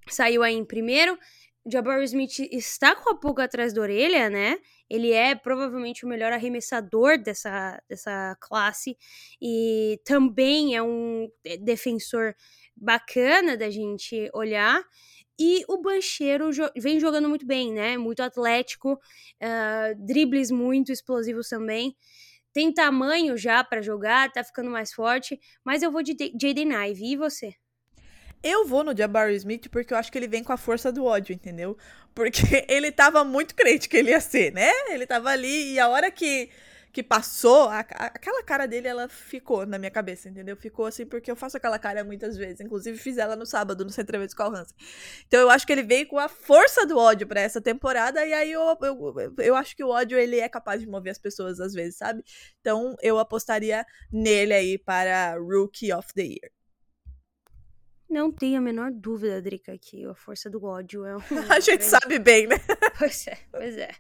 [0.08, 1.20] saiu aí em primeiro.
[1.68, 4.58] Jabbar Smith está com a pulga atrás da orelha, né?
[4.90, 8.96] Ele é provavelmente o melhor arremessador dessa, dessa classe
[9.42, 12.34] e também é um defensor
[12.74, 14.82] bacana da gente olhar.
[15.40, 17.98] E o Bancheiro jo vem jogando muito bem, né?
[17.98, 21.96] Muito atlético, uh, dribles muito explosivos também.
[22.54, 25.38] Tem tamanho já para jogar, tá ficando mais forte.
[25.64, 27.12] Mas eu vou de Jaden Ivey.
[27.12, 27.54] E você?
[28.42, 31.04] Eu vou no Jabari Smith porque eu acho que ele vem com a força do
[31.04, 31.76] ódio, entendeu?
[32.14, 34.72] Porque ele tava muito crente que ele ia ser, né?
[34.90, 36.50] Ele tava ali e a hora que
[36.96, 40.56] que passou, a, a, aquela cara dele, ela ficou na minha cabeça, entendeu?
[40.56, 42.62] Ficou assim porque eu faço aquela cara muitas vezes.
[42.62, 44.78] Inclusive, fiz ela no sábado, no Centro Eventos com o Hansen.
[45.28, 48.26] Então, eu acho que ele veio com a força do ódio para essa temporada.
[48.26, 51.18] E aí, eu, eu, eu acho que o ódio, ele é capaz de mover as
[51.18, 52.24] pessoas às vezes, sabe?
[52.62, 56.50] Então, eu apostaria nele aí para Rookie of the Year.
[58.10, 61.20] Não tenho a menor dúvida, Drica, que a força do ódio é um.
[61.52, 62.56] a gente sabe bem, né?
[62.98, 63.92] Pois é, pois é.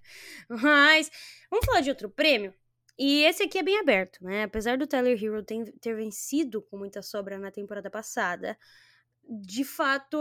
[0.47, 1.12] Mas,
[1.51, 2.53] vamos falar de outro prêmio?
[2.97, 4.43] E esse aqui é bem aberto, né?
[4.43, 8.58] Apesar do Tyler Hero ter, vencido com muita sobra na temporada passada,
[9.23, 10.17] de fato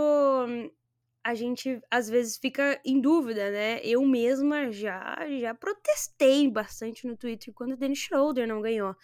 [1.23, 3.81] a gente às vezes fica em dúvida, né?
[3.83, 8.95] Eu mesma já já protestei bastante no Twitter quando o Dennis Schroeder não ganhou.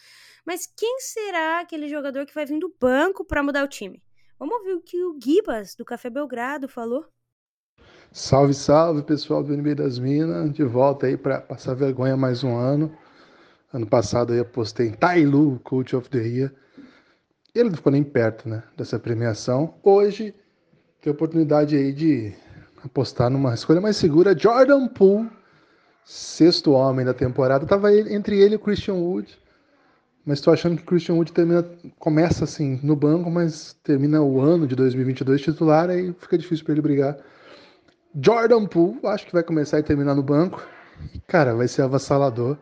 [0.44, 4.02] Mas quem será aquele jogador que vai vir do banco para mudar o time?
[4.38, 7.06] Vamos ouvir o que o Gibas do Café Belgrado falou.
[8.12, 12.56] Salve, salve, pessoal do NBA das Minas, de volta aí para passar vergonha mais um
[12.56, 12.96] ano.
[13.72, 16.52] Ano passado eu apostei em Tailu, Coach of the Year.
[17.54, 19.74] Ele não ficou nem perto né, dessa premiação.
[19.82, 20.34] Hoje,
[21.00, 22.32] tem a oportunidade aí de
[22.84, 24.36] apostar numa escolha mais segura.
[24.36, 25.30] Jordan Poole,
[26.04, 27.64] sexto homem da temporada.
[27.64, 29.38] Tava entre ele e o Christian Wood.
[30.26, 31.64] Mas estou achando que o Christian Wood termina,
[31.98, 36.74] começa assim no banco, mas termina o ano de 2022 titular, aí fica difícil para
[36.74, 37.16] ele brigar.
[38.20, 40.60] Jordan Poole, acho que vai começar e terminar no banco.
[41.28, 42.58] Cara, vai ser avassalador.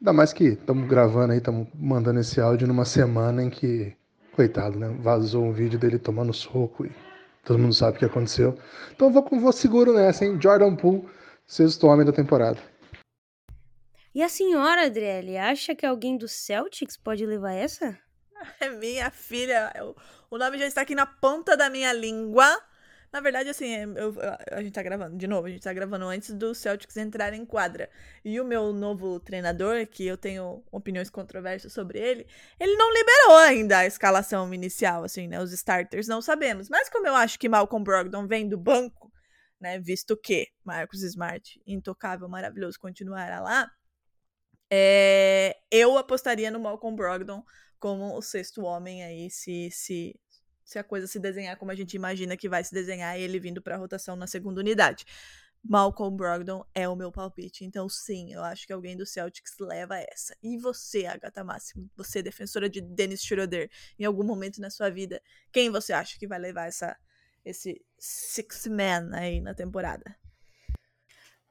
[0.00, 3.94] Ainda mais que estamos gravando aí, estamos mandando esse áudio numa semana em que,
[4.32, 4.88] coitado, né?
[4.98, 6.92] Vazou um vídeo dele tomando soco e
[7.44, 8.58] todo mundo sabe o que aconteceu.
[8.92, 10.40] Então vou, vou seguro nessa, hein?
[10.40, 11.06] Jordan Poole,
[11.46, 12.58] sexto homem da temporada.
[14.14, 17.98] E a senhora, Adriele, acha que alguém do Celtics pode levar essa?
[18.58, 19.70] É minha filha.
[20.30, 22.46] O nome já está aqui na ponta da minha língua.
[23.12, 24.14] Na verdade, assim, é, eu,
[24.52, 27.44] a gente tá gravando, de novo, a gente tá gravando antes do Celtics entrar em
[27.44, 27.90] quadra.
[28.24, 32.26] E o meu novo treinador, que eu tenho opiniões controversas sobre ele,
[32.58, 35.40] ele não liberou ainda a escalação inicial, assim, né?
[35.40, 36.68] Os starters não sabemos.
[36.68, 39.12] Mas como eu acho que Malcolm Brogdon vem do banco,
[39.60, 39.80] né?
[39.80, 43.68] Visto que Marcos Smart, intocável, maravilhoso, continuará lá.
[44.72, 47.42] É, eu apostaria no Malcolm Brogdon
[47.80, 50.14] como o sexto homem aí, se, se,
[50.70, 53.60] se a coisa se desenhar como a gente imagina que vai se desenhar, ele vindo
[53.60, 55.04] para a rotação na segunda unidade.
[55.64, 57.64] Malcolm Brogdon é o meu palpite.
[57.64, 60.32] Então, sim, eu acho que alguém do Celtics leva essa.
[60.40, 65.20] E você, Agatha Máximo, você, defensora de Dennis Schroeder, em algum momento na sua vida,
[65.52, 66.96] quem você acha que vai levar essa,
[67.44, 70.16] esse six man aí na temporada?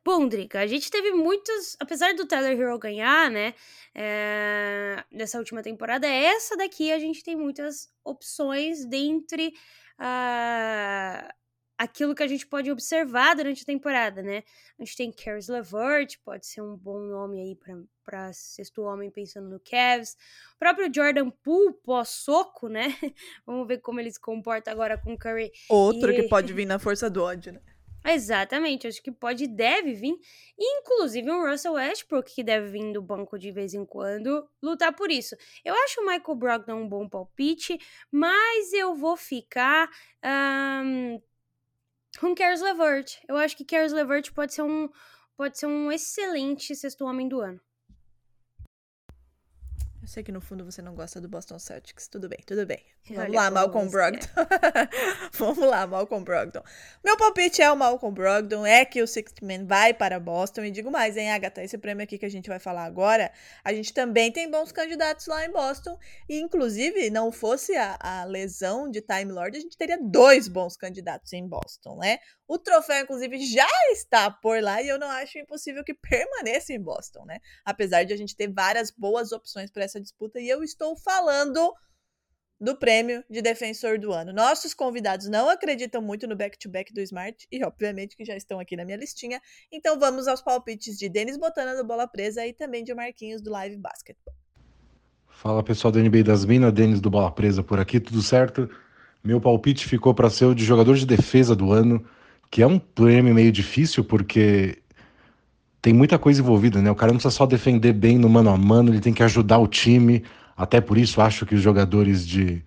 [0.04, 1.76] Bom, Drica, a gente teve muitos.
[1.80, 3.54] Apesar do Tyler Hero ganhar, né?
[3.94, 9.54] É, nessa última temporada, essa daqui a gente tem muitas opções dentre
[10.00, 11.30] uh,
[11.78, 14.44] aquilo que a gente pode observar durante a temporada, né?
[14.78, 17.58] A gente tem Caris LeVert, pode ser um bom nome aí
[18.04, 20.18] para sexto homem pensando no Cavs.
[20.56, 22.88] O próprio Jordan Poole, pós-soco, né?
[23.46, 25.52] Vamos ver como ele se comporta agora com o Curry.
[25.70, 26.16] Outro e...
[26.16, 27.62] que pode vir na força do ódio, né?
[28.06, 30.16] Exatamente, acho que pode e deve vir,
[30.58, 35.12] inclusive um Russell Westbrook que deve vir do banco de vez em quando lutar por
[35.12, 35.36] isso.
[35.66, 37.78] Eu acho o Michael Brogdon um bom palpite,
[38.12, 39.90] mas eu vou ficar
[40.84, 41.22] um,
[42.20, 43.20] com Caris LeVert.
[43.28, 44.90] Eu acho que Caris LeVert pode ser um
[45.36, 47.62] pode ser um excelente sexto homem do ano.
[50.10, 52.08] Sei que no fundo você não gosta do Boston Celtics.
[52.08, 52.84] Tudo bem, tudo bem.
[53.08, 54.26] Vamos Olha lá, Malcolm Brogdon.
[55.34, 56.64] Vamos lá, Malcolm Brogdon.
[57.04, 60.64] Meu palpite é o Malcolm Brogdon, é que o Sixth Man vai para Boston.
[60.64, 61.64] E digo mais, hein, Agatha?
[61.64, 63.32] Esse prêmio aqui que a gente vai falar agora,
[63.64, 65.98] a gente também tem bons candidatos lá em Boston.
[66.28, 70.76] E, inclusive, não fosse a, a lesão de Time Lord, a gente teria dois bons
[70.76, 72.18] candidatos em Boston, né?
[72.48, 76.82] O troféu, inclusive, já está por lá e eu não acho impossível que permaneça em
[76.82, 77.40] Boston, né?
[77.64, 81.74] Apesar de a gente ter várias boas opções para essa disputa, e eu estou falando
[82.60, 84.34] do prêmio de defensor do ano.
[84.34, 88.76] Nossos convidados não acreditam muito no back-to-back do Smart e, obviamente, que já estão aqui
[88.76, 89.42] na minha listinha.
[89.72, 93.50] Então vamos aos palpites de Denis Botana do Bola Presa e também de Marquinhos do
[93.50, 94.36] Live Basketball.
[95.30, 98.70] Fala pessoal do NBA das Minas, Denis do Bola Presa por aqui, tudo certo?
[99.24, 102.06] Meu palpite ficou para ser o de jogador de defesa do ano,
[102.52, 104.82] que é um prêmio meio difícil porque
[105.82, 106.92] tem muita coisa envolvida, né?
[106.92, 109.58] O cara não precisa só defender bem no mano a mano, ele tem que ajudar
[109.60, 110.24] o time.
[110.56, 112.62] Até por isso acho que os jogadores de,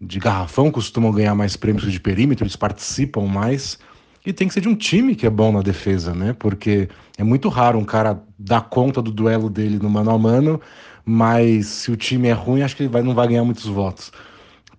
[0.00, 3.78] de garrafão costumam ganhar mais prêmios de perímetro, eles participam mais.
[4.24, 6.32] E tem que ser de um time que é bom na defesa, né?
[6.38, 10.60] Porque é muito raro um cara dar conta do duelo dele no mano a mano,
[11.04, 14.12] mas se o time é ruim, acho que ele vai, não vai ganhar muitos votos.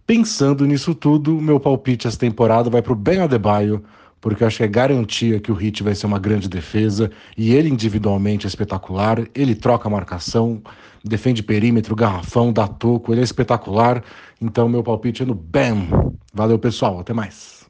[0.06, 3.84] Pensando nisso tudo, meu palpite essa temporada vai para o Ben Adebayo,
[4.22, 7.54] porque eu acho que é garantia que o Hit vai ser uma grande defesa e
[7.54, 9.26] ele individualmente é espetacular.
[9.34, 10.62] Ele troca a marcação,
[11.04, 14.04] defende perímetro, garrafão, dá toco, ele é espetacular.
[14.42, 16.14] Então, meu palpite é no Bam.
[16.34, 17.66] Valeu, pessoal, até mais.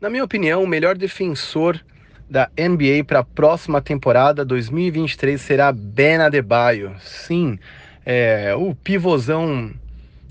[0.00, 1.80] Na minha opinião, o melhor defensor
[2.28, 6.94] da NBA para a próxima temporada 2023 será Ben Adebayo.
[7.00, 7.58] Sim,
[8.06, 9.72] é, o pivôzão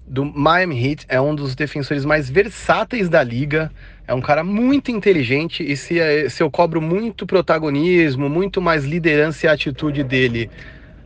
[0.08, 3.72] do Miami Heat é um dos defensores mais versáteis da liga.
[4.10, 6.00] É um cara muito inteligente e se,
[6.32, 10.50] se eu cobro muito protagonismo, muito mais liderança e atitude dele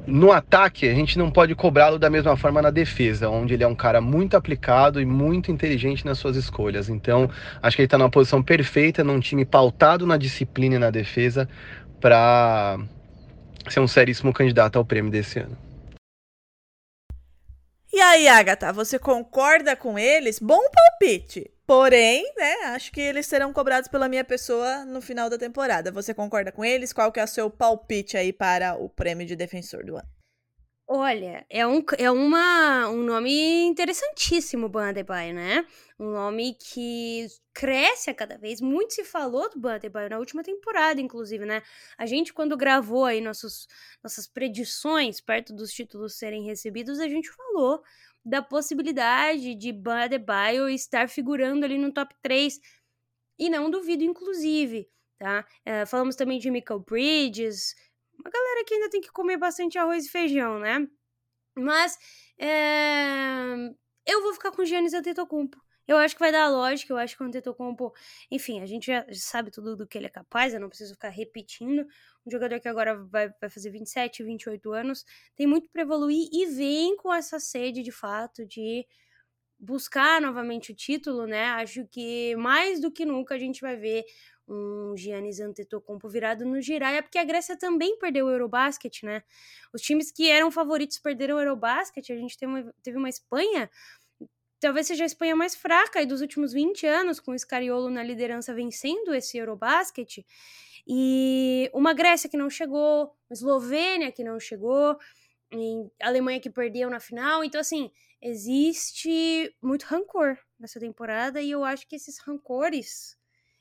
[0.08, 3.68] no ataque, a gente não pode cobrá-lo da mesma forma na defesa, onde ele é
[3.68, 6.88] um cara muito aplicado e muito inteligente nas suas escolhas.
[6.88, 7.30] Então,
[7.62, 11.50] acho que ele está numa posição perfeita num time pautado na disciplina e na defesa
[12.00, 12.80] para
[13.68, 15.58] ser um seríssimo candidato ao prêmio desse ano.
[17.92, 20.40] E aí, Agatha, você concorda com eles?
[20.40, 21.53] Bom palpite.
[21.66, 25.92] Porém, né, acho que eles serão cobrados pela minha pessoa no final da temporada.
[25.92, 26.92] Você concorda com eles?
[26.92, 30.10] Qual que é o seu palpite aí para o prêmio de defensor do ano?
[30.86, 35.66] Olha, é um, é uma, um nome interessantíssimo, Ban Adebayo, né?
[35.98, 38.60] Um nome que cresce a cada vez.
[38.60, 41.64] Muito se falou do Ban Adebayo na última temporada, inclusive, né?
[41.98, 43.66] A gente, quando gravou aí nossos,
[44.04, 47.82] nossas predições perto dos títulos serem recebidos, a gente falou
[48.26, 52.60] da possibilidade de Ban Adebayo estar figurando ali no top 3.
[53.38, 55.46] E não duvido, inclusive, tá?
[55.68, 57.76] Uh, falamos também de Michael Bridges,
[58.18, 60.88] uma galera que ainda tem que comer bastante arroz e feijão, né?
[61.56, 61.98] Mas
[62.38, 63.72] é...
[64.06, 65.63] eu vou ficar com Giannis Antetokounmpo.
[65.88, 67.94] Eu acho que vai dar lógica, eu acho que o Antetokounmpo,
[68.32, 71.10] enfim, a gente já sabe tudo do que ele é capaz, eu não preciso ficar
[71.10, 71.86] repetindo.
[72.26, 76.46] Um jogador que agora vai, vai fazer 27, 28 anos, tem muito para evoluir e
[76.48, 78.86] vem com essa sede de fato de
[79.60, 81.46] buscar novamente o título, né?
[81.52, 84.04] Acho que mais do que nunca a gente vai ver
[84.48, 89.24] um Giannis Antetokounmpo virado no Jiraiya, porque a Grécia também perdeu o Eurobasket, né?
[89.74, 93.70] Os times que eram favoritos perderam o Eurobasket, a gente teve uma, teve uma Espanha,
[94.64, 98.02] talvez seja a Espanha mais fraca aí dos últimos 20 anos, com o Scariolo na
[98.02, 100.26] liderança vencendo esse Eurobasket,
[100.88, 104.98] e uma Grécia que não chegou, uma Eslovênia que não chegou,
[106.02, 111.86] Alemanha que perdeu na final, então assim, existe muito rancor nessa temporada, e eu acho
[111.86, 113.18] que esses rancores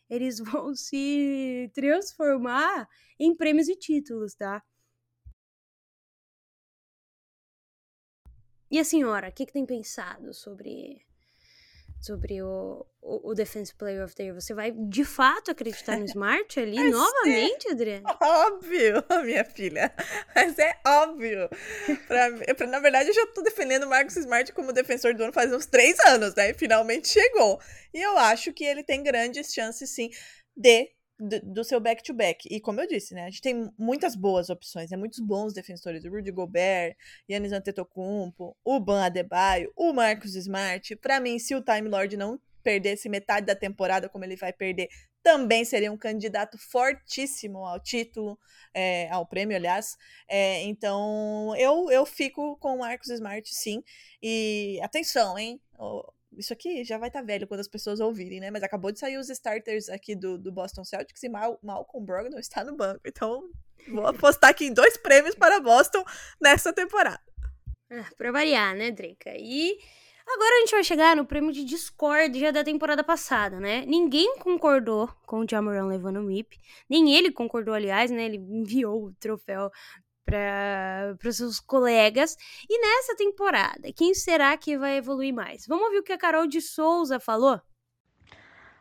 [0.09, 2.89] eles vão se transformar
[3.19, 4.63] em prêmios e títulos, tá?
[8.73, 11.05] E a senhora, o que, que tem pensado sobre
[12.01, 14.35] sobre o, o, o, Defense Player of the Year.
[14.35, 18.19] Você vai de fato acreditar no Smart ali novamente, Adriana?
[18.21, 19.95] Óbvio, minha filha.
[20.35, 21.49] Mas é óbvio.
[22.09, 25.33] Pra, pra, na verdade, eu já tô defendendo o Marcos Smart como defensor do ano
[25.33, 26.51] faz uns três anos, né?
[26.51, 27.61] E finalmente chegou.
[27.95, 30.11] E eu acho que ele tem grandes chances, sim,
[30.57, 32.49] de do, seu back-to-back.
[32.49, 32.55] -back.
[32.55, 33.23] E como eu disse, né?
[33.23, 34.97] A gente tem muitas boas opções, né?
[34.97, 36.05] Muitos bons defensores.
[36.05, 36.97] O Rudy Gobert,
[37.31, 40.97] Yannis Antetokounmpo, o Ban Adebayo, o Marcos Smart.
[40.97, 44.89] Para mim, se o Time Lord não perdesse metade da temporada como ele vai perder,
[45.23, 48.39] também seria um candidato fortíssimo ao título,
[48.75, 49.97] é, ao prêmio, aliás.
[50.29, 53.83] É, então, eu, eu fico com o Marcos Smart, sim.
[54.21, 55.61] E atenção, hein?
[56.37, 58.51] Isso aqui já vai estar tá velho quando as pessoas ouvirem, né?
[58.51, 62.39] Mas acabou de sair os starters aqui do, do Boston Celtics e Mal, Malcolm Brogdon
[62.39, 63.01] está no banco.
[63.07, 63.51] Então,
[63.89, 66.05] vou apostar aqui em dois prêmios para Boston
[66.41, 67.21] nessa temporada.
[67.91, 69.31] Ah, pra variar, né, Drica?
[69.37, 69.77] E
[70.27, 73.85] agora a gente vai chegar no prêmio de discórdia da temporada passada, né?
[73.87, 76.59] Ninguém concordou com o Jamoran levando o MIP.
[76.89, 78.25] Nem ele concordou, aliás, né?
[78.25, 79.71] Ele enviou o troféu
[80.33, 82.37] para os seus colegas.
[82.69, 85.67] E nessa temporada, quem será que vai evoluir mais?
[85.67, 87.61] Vamos ouvir o que a Carol de Souza falou?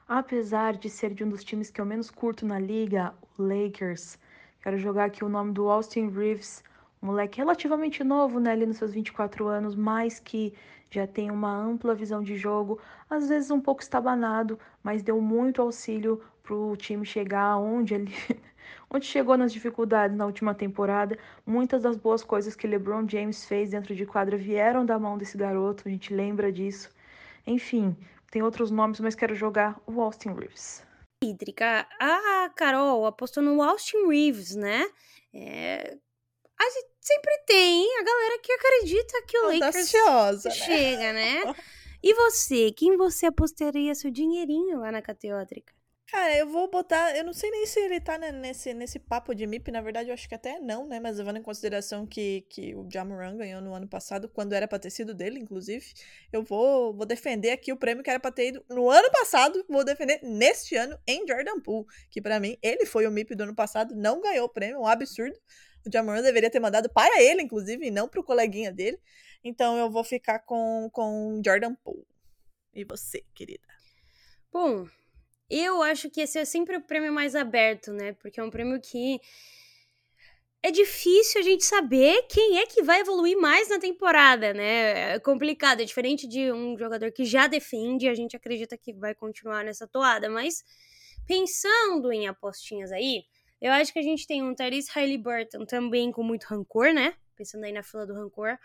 [0.07, 4.17] Apesar de ser de um dos times que eu menos curto na liga, o Lakers,
[4.61, 6.63] quero jogar aqui o nome do Austin Reeves,
[7.01, 10.53] um moleque relativamente novo, né, ali nos seus 24 anos, mas que
[10.89, 12.79] já tem uma ampla visão de jogo,
[13.09, 18.11] às vezes um pouco estabanado, mas deu muito auxílio para o time chegar onde ele
[18.89, 21.17] onde chegou nas dificuldades na última temporada.
[21.45, 25.37] Muitas das boas coisas que LeBron James fez dentro de quadra vieram da mão desse
[25.37, 26.89] garoto, a gente lembra disso.
[27.45, 27.95] Enfim,
[28.31, 30.83] tem outros nomes, mas quero jogar o Austin Reeves.
[31.23, 34.87] Hídrica, a Carol apostou no Austin Reeves, né?
[35.33, 35.97] É...
[36.59, 40.51] A gente sempre tem a galera que acredita que o Lakers né?
[40.51, 41.55] chega, né?
[42.03, 45.71] E você, quem você apostaria seu dinheirinho lá na Cateótrica?
[46.11, 47.15] Cara, eu vou botar.
[47.15, 50.13] Eu não sei nem se ele tá nesse, nesse papo de MIP, na verdade, eu
[50.13, 50.99] acho que até não, né?
[50.99, 54.77] Mas levando em consideração que, que o Jamoran ganhou no ano passado, quando era pra
[54.77, 55.85] ter sido dele, inclusive,
[56.33, 59.63] eu vou, vou defender aqui o prêmio que era pra ter ido no ano passado,
[59.69, 63.43] vou defender neste ano em Jordan Poole, que pra mim, ele foi o MIP do
[63.43, 65.39] ano passado, não ganhou o prêmio, um absurdo.
[65.87, 68.99] O Jamoran deveria ter mandado para ele, inclusive, e não pro coleguinha dele.
[69.41, 72.05] Então eu vou ficar com, com Jordan Poole.
[72.73, 73.65] E você, querida?
[74.51, 74.85] Bom,
[75.59, 78.13] eu acho que esse é sempre o prêmio mais aberto, né?
[78.13, 79.19] Porque é um prêmio que
[80.63, 85.15] é difícil a gente saber quem é que vai evoluir mais na temporada, né?
[85.15, 89.15] É complicado, é diferente de um jogador que já defende, a gente acredita que vai
[89.15, 90.63] continuar nessa toada, mas
[91.25, 93.23] pensando em apostinhas aí,
[93.59, 97.15] eu acho que a gente tem um Tyrese Halliburton também com muito rancor, né?
[97.35, 98.57] Pensando aí na fila do rancor.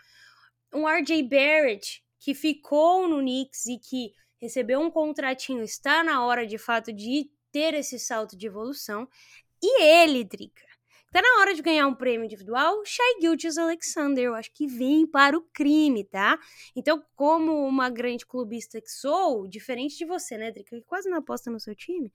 [0.73, 6.45] Um RJ Barrett, que ficou no Knicks e que recebeu um contratinho, está na hora
[6.45, 9.07] de fato de ter esse salto de evolução.
[9.61, 10.65] E ele, Drica,
[11.11, 15.07] tá na hora de ganhar um prêmio individual, Shai Gilgeous Alexander, eu acho que vem
[15.07, 16.37] para o crime, tá?
[16.75, 21.17] Então, como uma grande clubista que sou, diferente de você, né, Drica, que quase não
[21.17, 22.11] aposta no seu time,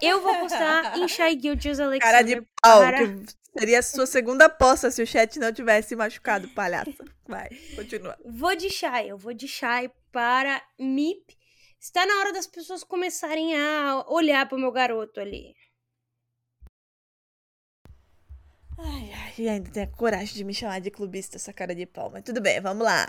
[0.00, 2.00] eu vou apostar em Shai Gilgeous Alexander.
[2.00, 2.98] Cara de pau, para...
[2.98, 3.24] que
[3.56, 7.04] seria a sua segunda aposta se o chat não tivesse machucado, palhaça.
[7.28, 8.18] Vai, continua.
[8.24, 11.41] Vou de Shai, eu vou de Shai para MIP.
[11.82, 15.52] Está na hora das pessoas começarem a olhar pro meu garoto ali.
[18.78, 21.84] Ai, ai, e ainda tem a coragem de me chamar de clubista, essa cara de
[21.84, 22.08] pau.
[22.08, 23.04] Mas tudo bem, vamos lá.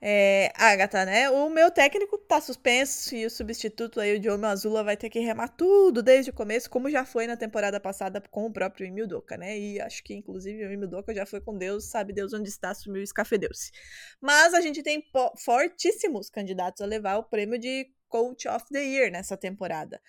[0.00, 1.30] É, Agatha, né?
[1.30, 5.20] O meu técnico tá suspenso e o substituto aí, o Diogo Azula, vai ter que
[5.20, 9.06] remar tudo desde o começo, como já foi na temporada passada com o próprio Emil
[9.06, 9.56] Doca, né?
[9.56, 12.74] E acho que, inclusive, o Emil Doca já foi com Deus, sabe Deus onde está,
[12.74, 13.70] sumiu e escafedeu-se.
[14.20, 15.04] Mas a gente tem
[15.36, 20.00] fortíssimos candidatos a levar o prêmio de Coach of the Year nessa temporada.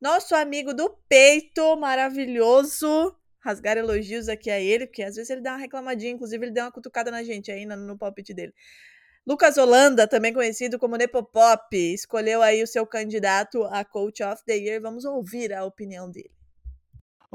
[0.00, 5.52] Nosso amigo do peito, maravilhoso, rasgar elogios aqui a ele, porque às vezes ele dá
[5.52, 8.52] uma reclamadinha, inclusive ele deu uma cutucada na gente no, no palpite dele.
[9.26, 14.56] Lucas Holanda, também conhecido como Nepopop, escolheu aí o seu candidato a Coach of the
[14.56, 14.80] Year.
[14.80, 16.30] Vamos ouvir a opinião dele.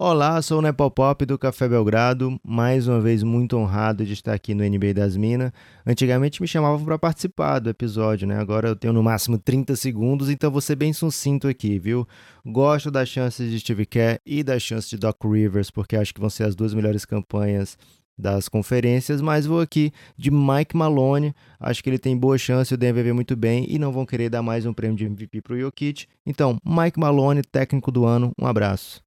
[0.03, 4.55] Olá, sou o Nepopop do Café Belgrado, mais uma vez muito honrado de estar aqui
[4.55, 5.51] no NBA das Minas.
[5.85, 8.39] Antigamente me chamavam para participar do episódio, né?
[8.39, 12.07] Agora eu tenho no máximo 30 segundos, então vou ser bem sucinto aqui, viu?
[12.43, 16.19] Gosto das chances de Steve Kerr e das chances de Doc Rivers, porque acho que
[16.19, 17.77] vão ser as duas melhores campanhas
[18.17, 21.31] das conferências, mas vou aqui de Mike Malone.
[21.59, 24.31] Acho que ele tem boa chance, o Denver vê muito bem e não vão querer
[24.31, 26.07] dar mais um prêmio de MVP para o Jokic.
[26.25, 28.99] Então, Mike Malone, técnico do ano, um abraço.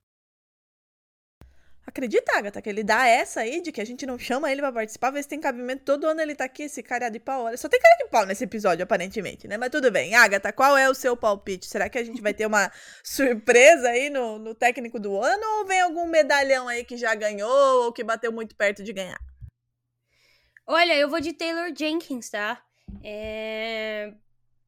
[1.87, 4.73] Acredita, Agatha, que ele dá essa aí de que a gente não chama ele pra
[4.73, 5.85] participar, vê se tem cabimento.
[5.85, 7.45] Todo ano ele tá aqui, esse cara de pau.
[7.45, 9.59] Olha, só tem cara de pau nesse episódio, aparentemente, né?
[9.59, 10.15] Mas tudo bem.
[10.15, 11.67] Agatha, qual é o seu palpite?
[11.67, 12.73] Será que a gente vai ter uma
[13.05, 15.43] surpresa aí no, no técnico do ano?
[15.59, 19.21] Ou vem algum medalhão aí que já ganhou ou que bateu muito perto de ganhar?
[20.67, 22.63] Olha, eu vou de Taylor Jenkins, tá?
[23.03, 24.15] É...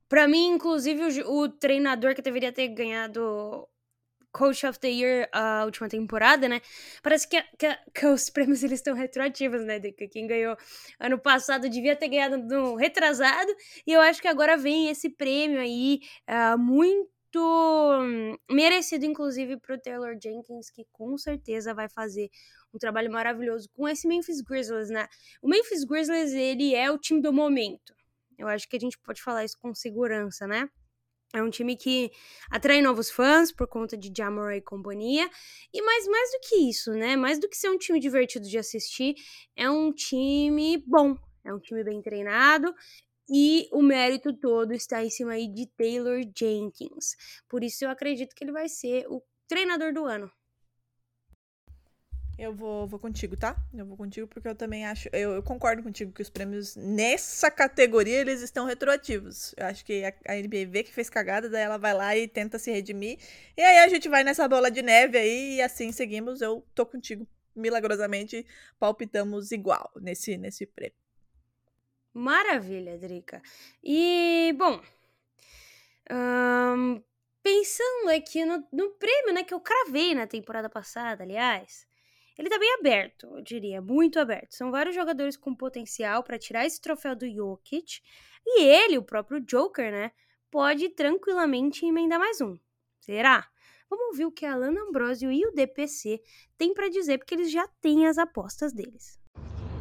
[0.06, 3.66] Pra mim, inclusive, o, o treinador que deveria ter ganhado
[4.36, 6.60] Coach of the Year a última temporada, né?
[7.02, 9.80] Parece que, que, que os prêmios eles estão retroativos, né?
[9.80, 10.54] Que quem ganhou
[11.00, 13.50] ano passado devia ter ganhado no retrasado,
[13.86, 17.00] e eu acho que agora vem esse prêmio aí uh, muito
[18.50, 22.30] merecido, inclusive, pro Taylor Jenkins, que com certeza vai fazer
[22.74, 25.08] um trabalho maravilhoso com esse Memphis Grizzlies, né?
[25.40, 27.94] O Memphis Grizzlies, ele é o time do momento.
[28.38, 30.68] Eu acho que a gente pode falar isso com segurança, né?
[31.34, 32.10] É um time que
[32.50, 35.28] atrai novos fãs por conta de Jamora e companhia.
[35.72, 37.16] E mais, mais do que isso, né?
[37.16, 39.14] Mais do que ser um time divertido de assistir,
[39.54, 41.16] é um time bom.
[41.44, 42.74] É um time bem treinado
[43.28, 47.16] e o mérito todo está em cima aí de Taylor Jenkins.
[47.48, 50.30] Por isso eu acredito que ele vai ser o treinador do ano.
[52.38, 53.56] Eu vou, vou contigo, tá?
[53.72, 55.08] Eu vou contigo porque eu também acho.
[55.10, 59.54] Eu, eu, concordo contigo que os prêmios nessa categoria eles estão retroativos.
[59.56, 62.28] Eu acho que a, a NBA vê que fez cagada, daí ela vai lá e
[62.28, 63.18] tenta se redimir.
[63.56, 66.42] E aí a gente vai nessa bola de neve aí e assim seguimos.
[66.42, 67.26] Eu tô contigo.
[67.54, 68.44] Milagrosamente
[68.78, 70.96] palpitamos igual nesse, nesse prêmio.
[72.12, 73.42] Maravilha, Drica.
[73.82, 74.82] E, bom.
[77.42, 81.86] pensando aqui no, no prêmio, né, que eu cravei na temporada passada, aliás
[82.38, 84.54] ele tá bem aberto, eu diria, muito aberto.
[84.54, 88.00] São vários jogadores com potencial para tirar esse troféu do Jokic.
[88.44, 90.12] E ele, o próprio Joker, né,
[90.50, 92.58] pode tranquilamente emendar mais um.
[93.00, 93.48] Será?
[93.88, 96.20] Vamos ouvir o que a Alana Ambrosio e o DPC
[96.58, 99.18] têm para dizer, porque eles já têm as apostas deles.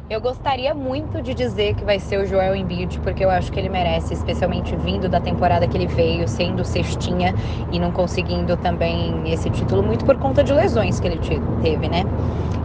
[0.08, 3.58] Eu gostaria muito de dizer que vai ser o Joel Embiid, porque eu acho que
[3.58, 7.34] ele merece, especialmente vindo da temporada que ele veio, sendo cestinha
[7.72, 11.18] e não conseguindo também esse título, muito por conta de lesões que ele
[11.60, 12.04] teve, né?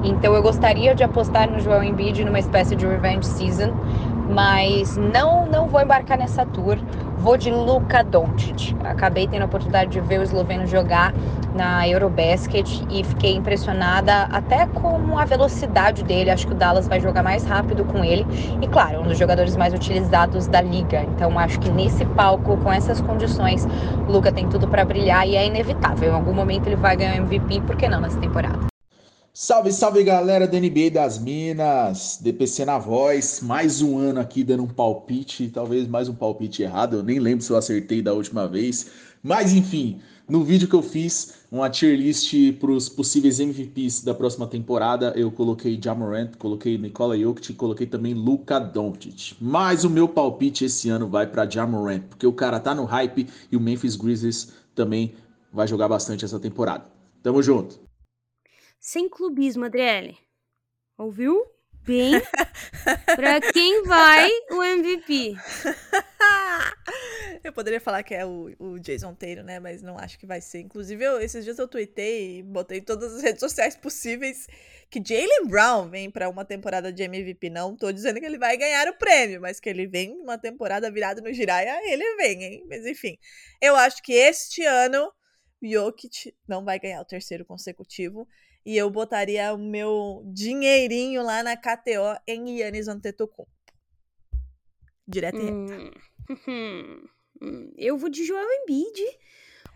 [0.04, 3.74] Então eu gostaria de apostar no Joel Embiid numa espécie de revenge season,
[4.30, 6.78] mas não não vou embarcar nessa tour.
[7.22, 8.76] Vou de Luka Doncic.
[8.84, 11.14] Acabei tendo a oportunidade de ver o esloveno jogar
[11.54, 16.32] na Eurobasket e fiquei impressionada até com a velocidade dele.
[16.32, 18.26] Acho que o Dallas vai jogar mais rápido com ele.
[18.60, 21.04] E claro, um dos jogadores mais utilizados da liga.
[21.04, 23.68] Então acho que nesse palco, com essas condições,
[24.08, 26.10] Luka tem tudo para brilhar e é inevitável.
[26.10, 28.71] Em algum momento ele vai ganhar MVP, por que não nessa temporada?
[29.34, 34.64] Salve, salve galera da NBA das Minas, DPC na voz, mais um ano aqui dando
[34.64, 38.46] um palpite, talvez mais um palpite errado, eu nem lembro se eu acertei da última
[38.46, 38.88] vez,
[39.24, 44.14] mas enfim, no vídeo que eu fiz, uma tier list para os possíveis MVPs da
[44.14, 50.10] próxima temporada, eu coloquei Jamorant, coloquei Nikola Jokic, coloquei também Luka Doncic, mas o meu
[50.10, 53.96] palpite esse ano vai para Jamorant, porque o cara tá no hype e o Memphis
[53.96, 55.14] Grizzlies também
[55.54, 56.84] vai jogar bastante essa temporada.
[57.24, 57.91] Tamo junto!
[58.82, 60.18] Sem clubismo, Adriele.
[60.98, 61.46] Ouviu?
[61.84, 62.14] Bem,
[63.16, 65.36] pra quem vai o MVP?
[67.44, 69.60] eu poderia falar que é o, o Jason Taylor, né?
[69.60, 70.62] Mas não acho que vai ser.
[70.62, 74.48] Inclusive, eu, esses dias eu tuitei e botei em todas as redes sociais possíveis
[74.92, 77.50] que Jalen Brown vem para uma temporada de MVP.
[77.50, 80.92] Não tô dizendo que ele vai ganhar o prêmio, mas que ele vem uma temporada
[80.92, 82.66] virada no Jiraya, ele vem, hein?
[82.68, 83.18] Mas enfim,
[83.60, 85.12] eu acho que este ano
[85.64, 88.28] Jokic não vai ganhar o terceiro consecutivo
[88.66, 93.52] e eu botaria o meu dinheirinho lá na KTO em Yannis Antetokounmpo.
[95.08, 97.04] Direto e hum,
[97.42, 99.00] hum, Eu vou de Joel Embiid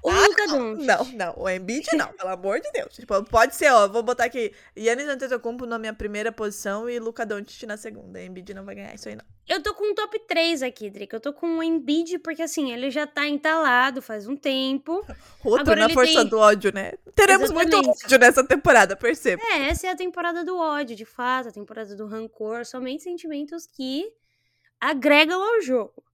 [0.05, 2.93] ou ah, Luka não, não, não, o Embiid não, pelo amor de Deus.
[2.93, 7.25] Tipo, pode ser, ó, vou botar aqui Yannis Antetokounmpo na minha primeira posição e Luka
[7.25, 8.21] Doncic na segunda.
[8.21, 9.25] Embiid não vai ganhar isso aí não.
[9.47, 11.15] Eu tô com um top 3 aqui, Drica.
[11.15, 15.03] Eu tô com o Embiid porque assim, ele já tá entalado faz um tempo.
[15.43, 16.27] Outro Agora na força tem...
[16.27, 16.91] do ódio, né?
[17.15, 17.75] Teremos Exatamente.
[17.75, 19.41] muito ódio nessa temporada, percebo.
[19.43, 23.65] É, essa é a temporada do ódio, de fato, a temporada do rancor, somente sentimentos
[23.65, 24.05] que
[24.79, 26.04] agregam ao jogo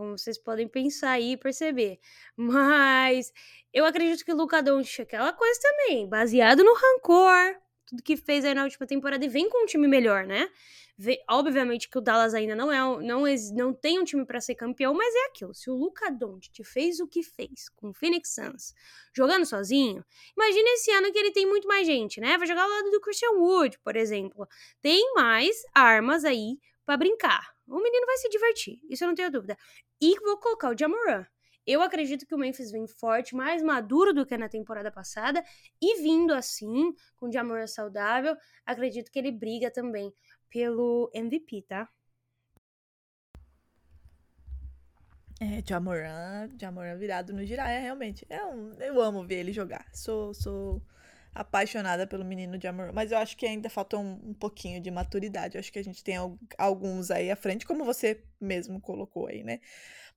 [0.00, 2.00] como vocês podem pensar aí e perceber.
[2.34, 3.30] Mas
[3.70, 8.46] eu acredito que o Luca Doncic aquela coisa também, baseado no rancor, tudo que fez
[8.46, 10.48] aí na última temporada e vem com um time melhor, né?
[11.28, 13.24] Obviamente que o Dallas ainda não é não,
[13.54, 15.52] não tem um time para ser campeão, mas é aquilo.
[15.52, 18.74] Se o Luca Doncic fez o que fez com o Phoenix Suns,
[19.14, 20.02] jogando sozinho,
[20.34, 22.38] imagina esse ano que ele tem muito mais gente, né?
[22.38, 24.48] Vai jogar ao lado do Christian Wood, por exemplo.
[24.80, 27.54] Tem mais armas aí para brincar.
[27.66, 29.56] O menino vai se divertir, isso eu não tenho dúvida.
[30.00, 31.26] E vou colocar o Jamoran.
[31.66, 35.44] Eu acredito que o Memphis vem forte, mais maduro do que na temporada passada.
[35.80, 40.12] E vindo assim, com o Jamoran saudável, acredito que ele briga também
[40.48, 41.88] pelo MVP, tá?
[45.38, 48.26] É, Jamoran, Jamoran virado no Jiraiya, realmente.
[48.28, 49.86] É um, eu amo ver ele jogar.
[49.94, 50.82] Sou, sou
[51.34, 52.92] apaixonada pelo menino de amor.
[52.92, 55.56] Mas eu acho que ainda falta um, um pouquinho de maturidade.
[55.56, 56.16] Eu acho que a gente tem
[56.58, 59.60] alguns aí à frente, como você mesmo colocou aí, né?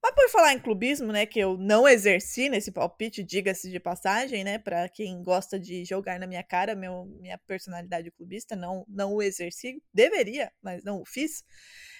[0.04, 4.43] Mas por falar em clubismo, né, que eu não exerci nesse palpite, diga-se de passagem,
[4.43, 9.14] né, para quem gosta de jogar na minha cara, meu, minha personalidade clubista, não, não
[9.14, 11.45] o exerci, deveria, mas não o fiz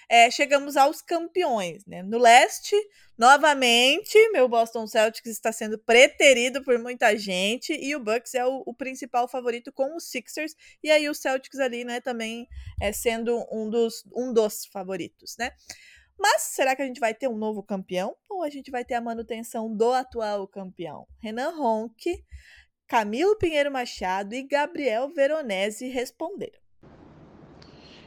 [0.08, 1.84] é, chegamos aos campeões.
[1.86, 2.02] Né?
[2.02, 2.76] No leste,
[3.16, 8.62] novamente, meu Boston Celtics está sendo preterido por muita gente e o Bucks é o,
[8.66, 12.46] o, principal favorito com os Sixers e aí o Celtics ali, né, também
[12.80, 15.50] é sendo um dos, um dos favoritos, né?
[16.18, 18.94] Mas será que a gente vai ter um novo campeão ou a gente vai ter
[18.94, 21.06] a manutenção do atual campeão?
[21.20, 22.24] Renan Ronque,
[22.86, 26.63] Camilo Pinheiro Machado e Gabriel Veronese responderam.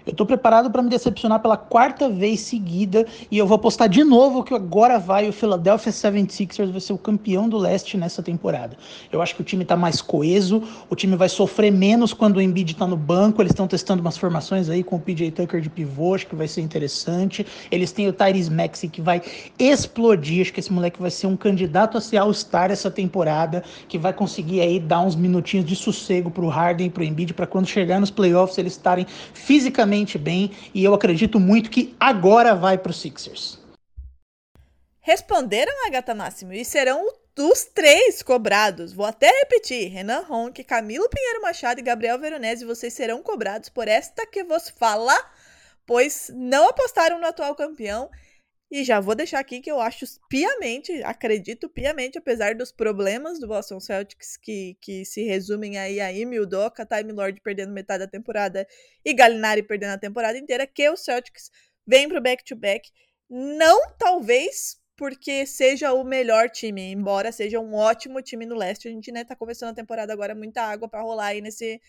[0.08, 4.05] Eu tô preparado para me decepcionar pela quarta vez seguida e eu vou apostar de
[4.05, 8.78] novo que agora vai o Philadelphia 76ers vai ser o campeão do leste nessa temporada.
[9.12, 12.41] Eu acho que o time tá mais coeso, o time vai sofrer menos quando o
[12.41, 15.70] Embiid tá no banco, eles estão testando umas formações aí com o PJ Tucker de
[15.70, 17.45] pivô, acho que vai ser interessante.
[17.70, 19.22] Eles têm o Tyrese Maxey que vai
[19.60, 23.97] explodir, acho que esse moleque vai ser um candidato a ser All-Star essa temporada, que
[23.97, 27.99] vai conseguir aí dar uns minutinhos de sossego pro Harden, pro Embiid para quando chegar
[27.99, 33.00] nos playoffs eles estarem fisicamente bem e eu acredito muito que agora vai para os
[33.00, 33.60] Sixers.
[35.00, 38.91] Responderam, Agatha Máximo, e serão os três cobrados.
[38.91, 43.88] Vou até repetir: Renan Ronque, Camilo Pinheiro Machado e Gabriel Veronese, vocês serão cobrados por
[43.88, 45.16] esta que vos fala,
[45.86, 48.10] pois não apostaram no atual campeão
[48.70, 53.47] e já vou deixar aqui que eu acho piamente, acredito piamente, apesar dos problemas do
[53.47, 58.11] Boston Celtics, que, que se resumem aí a Ime Udoka, Time Lord perdendo metade da
[58.11, 58.68] temporada
[59.05, 61.49] e Galinari perdendo a temporada inteira, que o Celtics
[61.86, 62.91] vem pro back-to-back.
[63.30, 68.88] Não talvez porque seja o melhor time, embora seja um ótimo time no leste.
[68.89, 71.80] A gente né, tá começando a temporada agora, muita água para rolar aí nesse,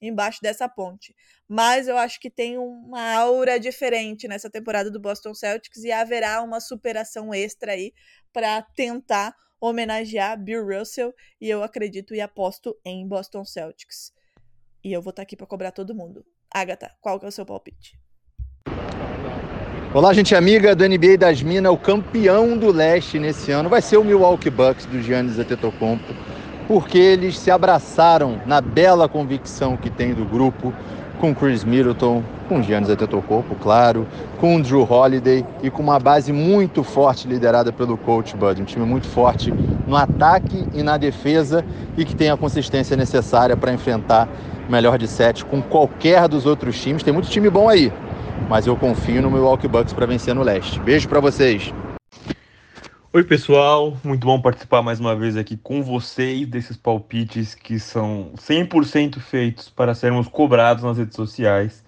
[0.00, 1.14] embaixo dessa ponte.
[1.48, 6.42] Mas eu acho que tem uma aura diferente nessa temporada do Boston Celtics e haverá
[6.42, 7.92] uma superação extra aí
[8.32, 14.12] para tentar homenagear Bill Russell e eu acredito e aposto em Boston Celtics.
[14.84, 16.24] E eu vou estar tá aqui para cobrar todo mundo.
[16.50, 17.98] Agatha, qual que é o seu palpite?
[19.94, 23.96] Olá, gente amiga do NBA das Minas, o campeão do leste nesse ano vai ser
[23.96, 26.37] o Milwaukee Bucks do Giannis Antetokounmpo
[26.68, 30.72] porque eles se abraçaram na bela convicção que tem do grupo
[31.18, 34.06] com Chris Middleton, com Giannis Antetokounmpo, claro,
[34.38, 38.86] com Drew Holiday e com uma base muito forte liderada pelo coach Bud, um time
[38.86, 39.52] muito forte
[39.86, 41.64] no ataque e na defesa
[41.96, 44.28] e que tem a consistência necessária para enfrentar
[44.68, 47.02] melhor de sete com qualquer dos outros times.
[47.02, 47.92] Tem muito time bom aí,
[48.48, 50.78] mas eu confio no Milwaukee Bucks para vencer no leste.
[50.80, 51.72] Beijo para vocês.
[53.10, 58.32] Oi, pessoal, muito bom participar mais uma vez aqui com vocês desses palpites que são
[58.36, 61.82] 100% feitos para sermos cobrados nas redes sociais.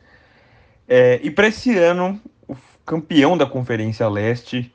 [0.88, 2.18] É, e para esse ano,
[2.48, 2.56] o
[2.86, 4.74] campeão da Conferência Leste,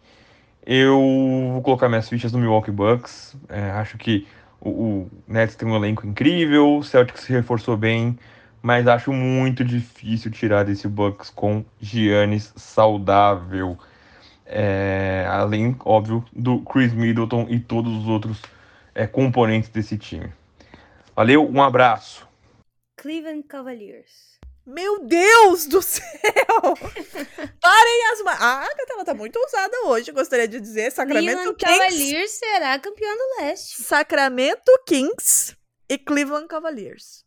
[0.64, 3.36] eu vou colocar minhas fichas no Milwaukee Bucks.
[3.50, 4.28] É, acho que
[4.62, 8.20] o, o, Nets tem um elenco incrível, o Celtics se reforçou bem,
[8.62, 13.80] mas acho muito difícil tirar desse Bucks com Giannis saudável.
[14.46, 18.42] É, além, óbvio, do Chris Middleton e todos os outros
[18.94, 20.32] é, componentes desse time.
[21.16, 22.28] Valeu, um abraço.
[22.98, 24.36] Cleveland Cavaliers.
[24.66, 26.04] Meu Deus do céu!
[27.62, 28.42] Parem as mãos.
[28.42, 30.92] A Agatha ela tá muito ousada hoje, gostaria de dizer.
[30.92, 31.78] Sacramento Cleveland Kings.
[31.78, 33.84] Cavaliers será campeão do leste.
[33.84, 35.56] Sacramento Kings
[35.88, 37.24] e Cleveland Cavaliers.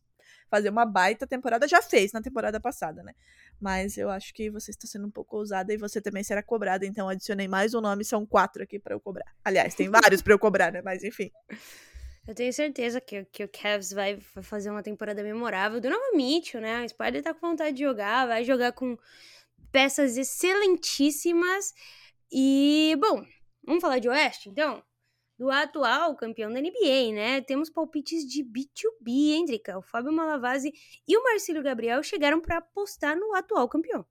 [0.51, 1.69] Fazer uma baita temporada.
[1.69, 3.13] Já fez na temporada passada, né?
[3.61, 6.87] Mas eu acho que você está sendo um pouco ousada e você também será cobrada.
[6.87, 9.35] Então adicionei mais um nome, são quatro aqui para eu cobrar.
[9.45, 10.81] Aliás, tem vários para eu cobrar, né?
[10.83, 11.31] Mas enfim.
[12.27, 15.81] Eu tenho certeza que, que o Cavs vai fazer uma temporada memorável.
[15.81, 16.85] Do novo Mitchell, né?
[16.85, 18.99] O Spider tá com vontade de jogar, vai jogar com
[19.73, 21.73] peças excelentíssimas.
[22.31, 23.25] E, bom,
[23.65, 24.83] vamos falar de Oeste, então?
[25.39, 27.41] Do atual campeão da NBA, né?
[27.41, 29.47] Temos palpites de B2B, hein?
[29.77, 30.73] O Fábio Malavasi
[31.07, 34.05] e o Marcílio Gabriel chegaram para apostar no atual campeão.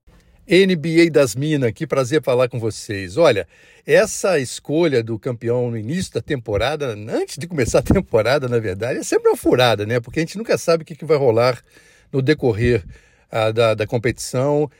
[0.48, 3.18] NBA das Minas, que prazer falar com vocês.
[3.18, 3.46] Olha,
[3.86, 9.00] essa escolha do campeão no início da temporada, antes de começar a temporada, na verdade,
[9.00, 10.00] é sempre uma furada, né?
[10.00, 11.62] Porque a gente nunca sabe o que, vai rolar
[12.10, 12.82] no decorrer
[13.30, 14.70] ah, da, da competição.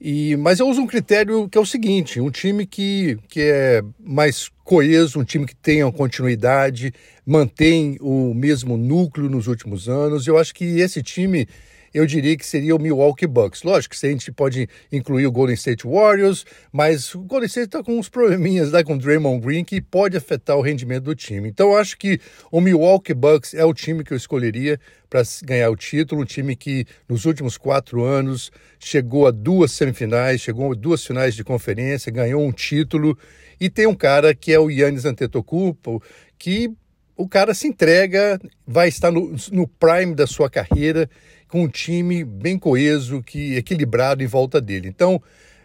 [0.00, 3.82] E, mas eu uso um critério que é o seguinte: um time que, que é
[3.98, 6.92] mais coeso, um time que tenha continuidade,
[7.26, 10.26] mantém o mesmo núcleo nos últimos anos.
[10.26, 11.48] Eu acho que esse time
[11.92, 13.62] eu diria que seria o Milwaukee Bucks.
[13.62, 17.82] Lógico que a gente pode incluir o Golden State Warriors, mas o Golden State está
[17.82, 21.48] com uns probleminhas lá com o Draymond Green que pode afetar o rendimento do time.
[21.48, 22.20] Então eu acho que
[22.50, 24.78] o Milwaukee Bucks é o time que eu escolheria
[25.08, 30.40] para ganhar o título, um time que nos últimos quatro anos chegou a duas semifinais,
[30.40, 33.18] chegou a duas finais de conferência, ganhou um título
[33.60, 36.02] e tem um cara que é o Yannis Antetokounmpo,
[36.38, 36.70] que
[37.16, 41.10] o cara se entrega, vai estar no, no prime da sua carreira
[41.48, 44.88] com um time bem coeso, que equilibrado em volta dele.
[44.88, 45.20] Então,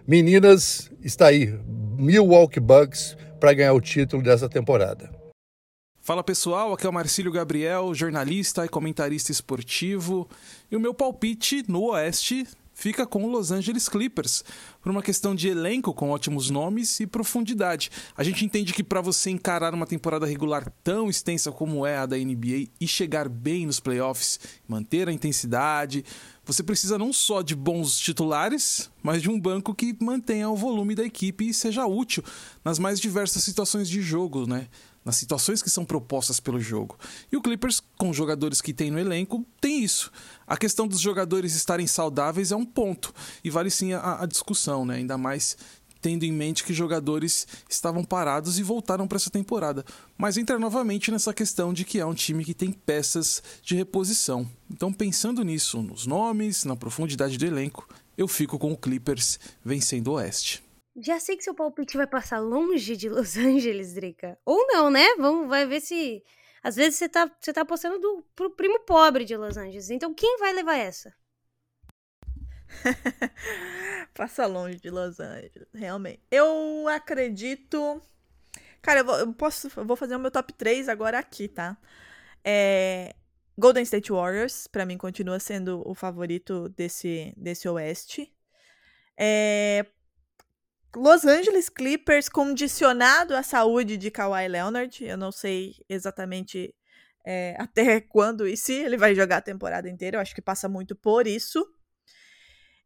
[0.08, 1.54] meninas, está aí
[1.98, 5.12] Milwaukee Bucks para ganhar o título dessa temporada.
[6.00, 10.30] Fala pessoal, aqui é o Marcílio Gabriel, jornalista e comentarista esportivo.
[10.70, 14.44] E o meu palpite no Oeste fica com o Los Angeles Clippers,
[14.82, 17.90] por uma questão de elenco com ótimos nomes e profundidade.
[18.18, 22.06] A gente entende que para você encarar uma temporada regular tão extensa como é a
[22.06, 26.04] da NBA e chegar bem nos playoffs, manter a intensidade,
[26.46, 30.96] você precisa não só de bons titulares, mas de um banco que mantenha o volume
[30.96, 32.24] da equipe e seja útil
[32.66, 34.68] nas mais diversas situações de jogo, né?
[35.04, 36.98] Nas situações que são propostas pelo jogo.
[37.32, 40.12] E o Clippers, com os jogadores que tem no elenco, tem isso.
[40.48, 44.86] A questão dos jogadores estarem saudáveis é um ponto, e vale sim a, a discussão,
[44.86, 44.96] né?
[44.96, 45.58] ainda mais
[46.04, 49.86] tendo em mente que jogadores estavam parados e voltaram para essa temporada.
[50.18, 54.46] Mas entra novamente nessa questão de que é um time que tem peças de reposição.
[54.70, 57.88] Então, pensando nisso, nos nomes, na profundidade do elenco,
[58.18, 60.63] eu fico com o Clippers vencendo o Oeste.
[60.96, 64.38] Já sei que seu palpite vai passar longe de Los Angeles, Drica.
[64.46, 65.16] Ou não, né?
[65.18, 66.24] Vamos vai ver se.
[66.62, 69.90] Às vezes você tá, você tá apostando do, pro primo pobre de Los Angeles.
[69.90, 71.14] Então quem vai levar essa?
[74.14, 76.22] Passa longe de Los Angeles, realmente.
[76.32, 78.02] Eu acredito.
[78.82, 81.78] Cara, eu vou, eu posso, eu vou fazer o meu top 3 agora aqui, tá?
[82.44, 83.16] É,
[83.58, 88.34] Golden State Warriors, para mim, continua sendo o favorito desse, desse Oeste.
[89.18, 89.86] É,
[90.96, 95.04] Los Angeles Clippers condicionado à saúde de Kawhi Leonard.
[95.04, 96.74] Eu não sei exatamente
[97.26, 100.18] é, até quando e se ele vai jogar a temporada inteira.
[100.18, 101.66] Eu acho que passa muito por isso.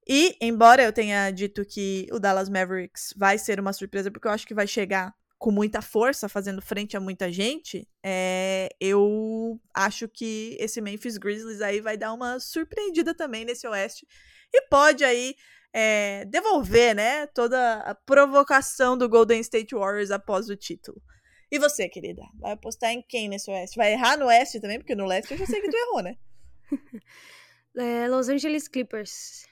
[0.08, 4.32] E, embora eu tenha dito que o Dallas Mavericks vai ser uma surpresa, porque eu
[4.32, 10.08] acho que vai chegar com muita força, fazendo frente a muita gente, é, eu acho
[10.08, 14.08] que esse Memphis Grizzlies aí vai dar uma surpreendida também nesse Oeste.
[14.51, 15.36] E pode aí
[15.74, 21.01] é, devolver, né, toda a provocação do Golden State Warriors após o título.
[21.51, 22.24] E você, querida?
[22.39, 23.78] Vai apostar em quem nesse Oeste?
[23.78, 24.80] Vai errar no Oeste também?
[24.80, 26.18] Porque no Leste eu já sei que tu errou, né?
[27.80, 29.45] É, Los Angeles Clippers.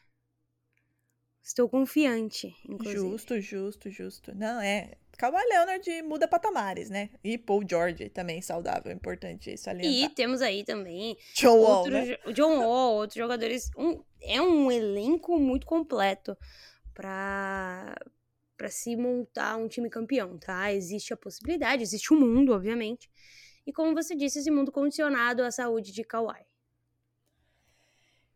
[1.44, 3.00] Estou confiante, inclusive.
[3.00, 4.36] Justo, justo, justo.
[4.36, 4.98] Não, é.
[5.18, 7.10] Kawhi Leonard muda patamares, né?
[7.24, 10.04] E Paul George também saudável, importante isso ali.
[10.04, 12.18] E temos aí também John Wall, né?
[12.34, 13.70] John Wall, outros jogadores.
[13.78, 16.38] Um, é um elenco muito completo
[16.94, 17.96] para
[18.58, 20.72] para se montar um time campeão, tá?
[20.72, 23.12] Existe a possibilidade, existe o um mundo, obviamente.
[23.68, 26.46] E como você disse, esse mundo condicionado à saúde de Kawhi.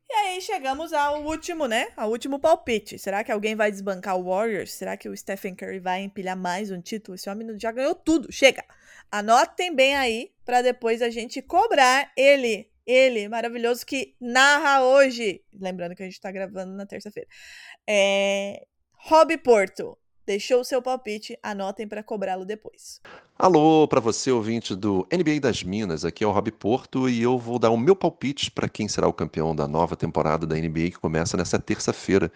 [0.10, 1.90] E aí chegamos ao último, né?
[1.96, 2.98] Ao último palpite.
[2.98, 4.72] Será que alguém vai desbancar o Warriors?
[4.72, 7.14] Será que o Stephen Curry vai empilhar mais um título?
[7.14, 8.32] Esse homem já ganhou tudo.
[8.32, 8.66] Chega!
[9.12, 12.72] Anotem bem aí para depois a gente cobrar ele.
[12.88, 15.44] Ele, maravilhoso, que narra hoje.
[15.54, 17.30] Lembrando que a gente tá gravando na terça-feira.
[17.88, 18.66] É...
[18.94, 19.96] Rob Porto,
[20.30, 23.02] deixou o seu palpite, anotem para cobrá-lo depois.
[23.36, 27.36] Alô, para você ouvinte do NBA das Minas, aqui é o Rob Porto e eu
[27.36, 30.92] vou dar o meu palpite para quem será o campeão da nova temporada da NBA
[30.92, 32.32] que começa nessa terça-feira,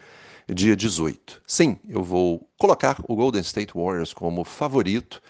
[0.52, 1.44] dia 18.
[1.46, 5.22] Sim, eu vou colocar o Golden State Warriors como favorito,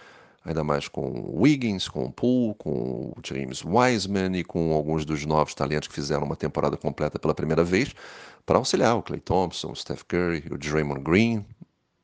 [0.46, 5.04] ainda mais com o Wiggins, com o Poole, com o James Wiseman e com alguns
[5.04, 7.94] dos novos talentos que fizeram uma temporada completa pela primeira vez,
[8.46, 11.46] para auxiliar o Clay Thompson, o Steph Curry, o Draymond Green,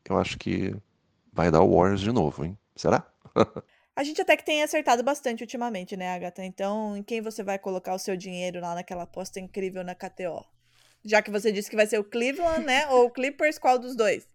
[0.08, 0.76] eu acho que
[1.32, 2.58] vai dar o Warriors de novo, hein?
[2.76, 3.12] Será?
[3.95, 6.45] A gente até que tem acertado bastante ultimamente, né, Agatha?
[6.45, 10.45] Então, em quem você vai colocar o seu dinheiro lá naquela aposta incrível na KTO?
[11.04, 12.88] Já que você disse que vai ser o Cleveland, né?
[12.88, 14.26] Ou o Clippers, qual dos dois?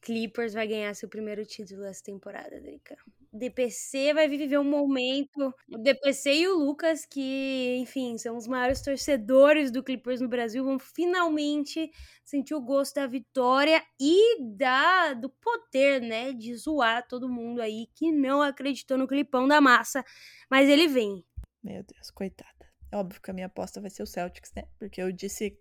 [0.00, 2.96] Clippers vai ganhar seu primeiro título essa temporada, Drica.
[3.32, 5.54] DPC vai viver um momento.
[5.72, 10.64] O DPC e o Lucas, que, enfim, são os maiores torcedores do Clippers no Brasil,
[10.64, 11.90] vão finalmente
[12.24, 17.86] sentir o gosto da vitória e da do poder, né, de zoar todo mundo aí
[17.94, 20.04] que não acreditou no Clipão da massa.
[20.50, 21.24] Mas ele vem.
[21.62, 22.50] Meu Deus, coitada.
[22.92, 24.64] Óbvio que a minha aposta vai ser o Celtics, né?
[24.78, 25.58] Porque eu disse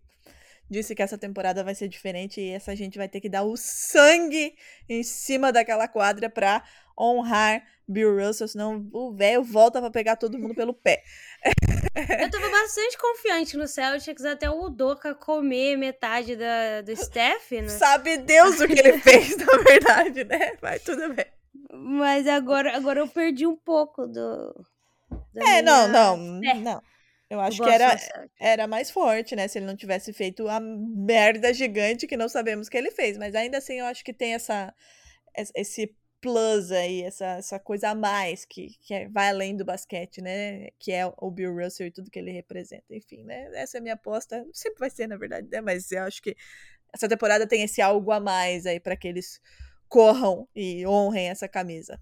[0.71, 3.57] disse que essa temporada vai ser diferente e essa gente vai ter que dar o
[3.57, 4.55] sangue
[4.87, 6.63] em cima daquela quadra para
[6.97, 11.03] honrar Bill Russell, senão o velho volta para pegar todo mundo pelo pé.
[11.93, 17.67] Eu tava bastante confiante no Celtics até o Udoka comer metade da, do Steph, né?
[17.67, 20.53] Sabe Deus o que ele fez, na verdade, né?
[20.61, 21.25] Mas tudo bem.
[21.73, 24.65] Mas agora, agora eu perdi um pouco do.
[25.35, 25.61] É, minha...
[25.61, 26.53] não, não, é.
[26.53, 26.81] não.
[27.31, 27.95] Eu acho eu que era,
[28.37, 29.47] era mais forte, né?
[29.47, 33.17] Se ele não tivesse feito a merda gigante que não sabemos que ele fez.
[33.17, 34.75] Mas ainda assim, eu acho que tem essa,
[35.55, 40.71] esse plus aí, essa, essa coisa a mais que, que vai além do basquete, né?
[40.77, 42.93] Que é o Bill Russell e tudo que ele representa.
[42.93, 43.49] Enfim, né?
[43.53, 44.45] Essa é a minha aposta.
[44.51, 45.61] Sempre vai ser, na verdade, né?
[45.61, 46.35] Mas eu acho que
[46.93, 49.39] essa temporada tem esse algo a mais aí para que eles
[49.87, 51.97] corram e honrem essa camisa.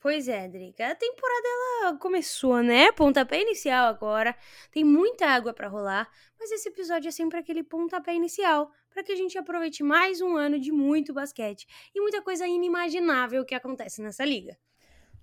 [0.00, 0.88] Pois é, Drica.
[0.88, 1.48] A temporada
[1.82, 2.90] ela começou, né?
[2.90, 4.34] Pontapé inicial agora.
[4.72, 9.12] Tem muita água para rolar, mas esse episódio é sempre aquele pontapé inicial para que
[9.12, 14.00] a gente aproveite mais um ano de muito basquete e muita coisa inimaginável que acontece
[14.00, 14.56] nessa liga.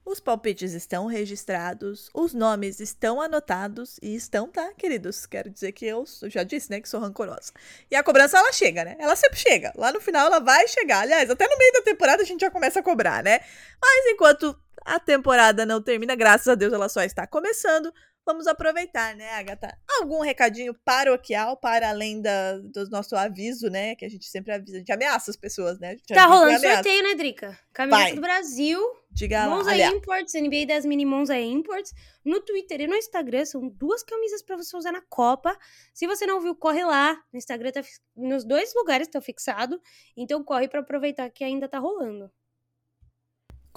[0.06, 5.26] Os palpites estão registrados, os nomes estão anotados e estão, tá, queridos?
[5.26, 7.52] Quero dizer que eu, já disse, né, que sou rancorosa.
[7.92, 8.96] E a cobrança, ela chega, né?
[9.00, 9.74] Ela sempre chega.
[9.76, 11.02] Lá no final, ela vai chegar.
[11.02, 13.42] Aliás, até no meio da temporada a gente já começa a cobrar, né?
[13.82, 14.58] Mas enquanto
[14.88, 17.92] a temporada não termina, graças a Deus ela só está começando,
[18.26, 19.78] vamos aproveitar, né, Agatha?
[20.00, 23.96] Algum recadinho paroquial para além da, do nosso aviso, né?
[23.96, 25.96] Que a gente sempre avisa, a gente ameaça as pessoas, né?
[26.08, 27.58] Tá rolando sorteio, né, Drica?
[27.74, 28.80] Camiseta do Brasil.
[29.12, 29.72] Diga Monza lá.
[29.72, 31.94] Aliás, Imports, NBA das Mini Monza Imports.
[32.24, 35.58] No Twitter e no Instagram são duas camisas para você usar na Copa.
[35.94, 37.14] Se você não viu, corre lá.
[37.32, 37.82] No Instagram tá
[38.16, 39.82] nos dois lugares tá fixado.
[40.16, 42.30] Então corre para aproveitar que ainda tá rolando.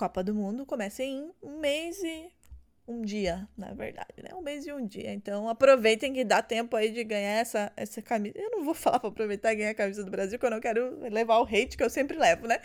[0.00, 2.32] Copa do Mundo começa em um mês e
[2.88, 4.30] um dia, na verdade, né?
[4.34, 5.12] Um mês e um dia.
[5.12, 8.38] Então aproveitem que dá tempo aí de ganhar essa, essa camisa.
[8.38, 10.60] Eu não vou falar para aproveitar e ganhar a camisa do Brasil, porque eu não
[10.60, 12.62] quero levar o hate que eu sempre levo, né?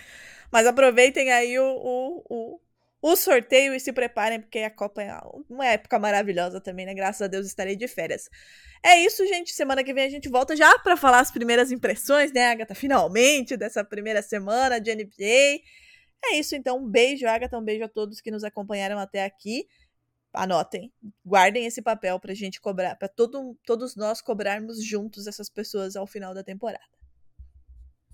[0.49, 2.59] Mas aproveitem aí o, o, o,
[3.01, 5.19] o sorteio e se preparem, porque a Copa é
[5.49, 6.93] uma época maravilhosa também, né?
[6.93, 8.29] Graças a Deus estarei de férias.
[8.81, 9.51] É isso, gente.
[9.51, 12.73] Semana que vem a gente volta já para falar as primeiras impressões, né, Agatha?
[12.73, 15.59] Finalmente, dessa primeira semana de NBA.
[16.27, 16.77] É isso, então.
[16.79, 17.57] Um beijo, Agatha.
[17.57, 19.67] Um beijo a todos que nos acompanharam até aqui.
[20.33, 20.91] Anotem,
[21.25, 26.05] guardem esse papel pra gente cobrar, pra todo, todos nós cobrarmos juntos essas pessoas ao
[26.05, 26.83] final da temporada.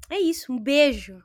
[0.08, 1.24] É isso, um beijo.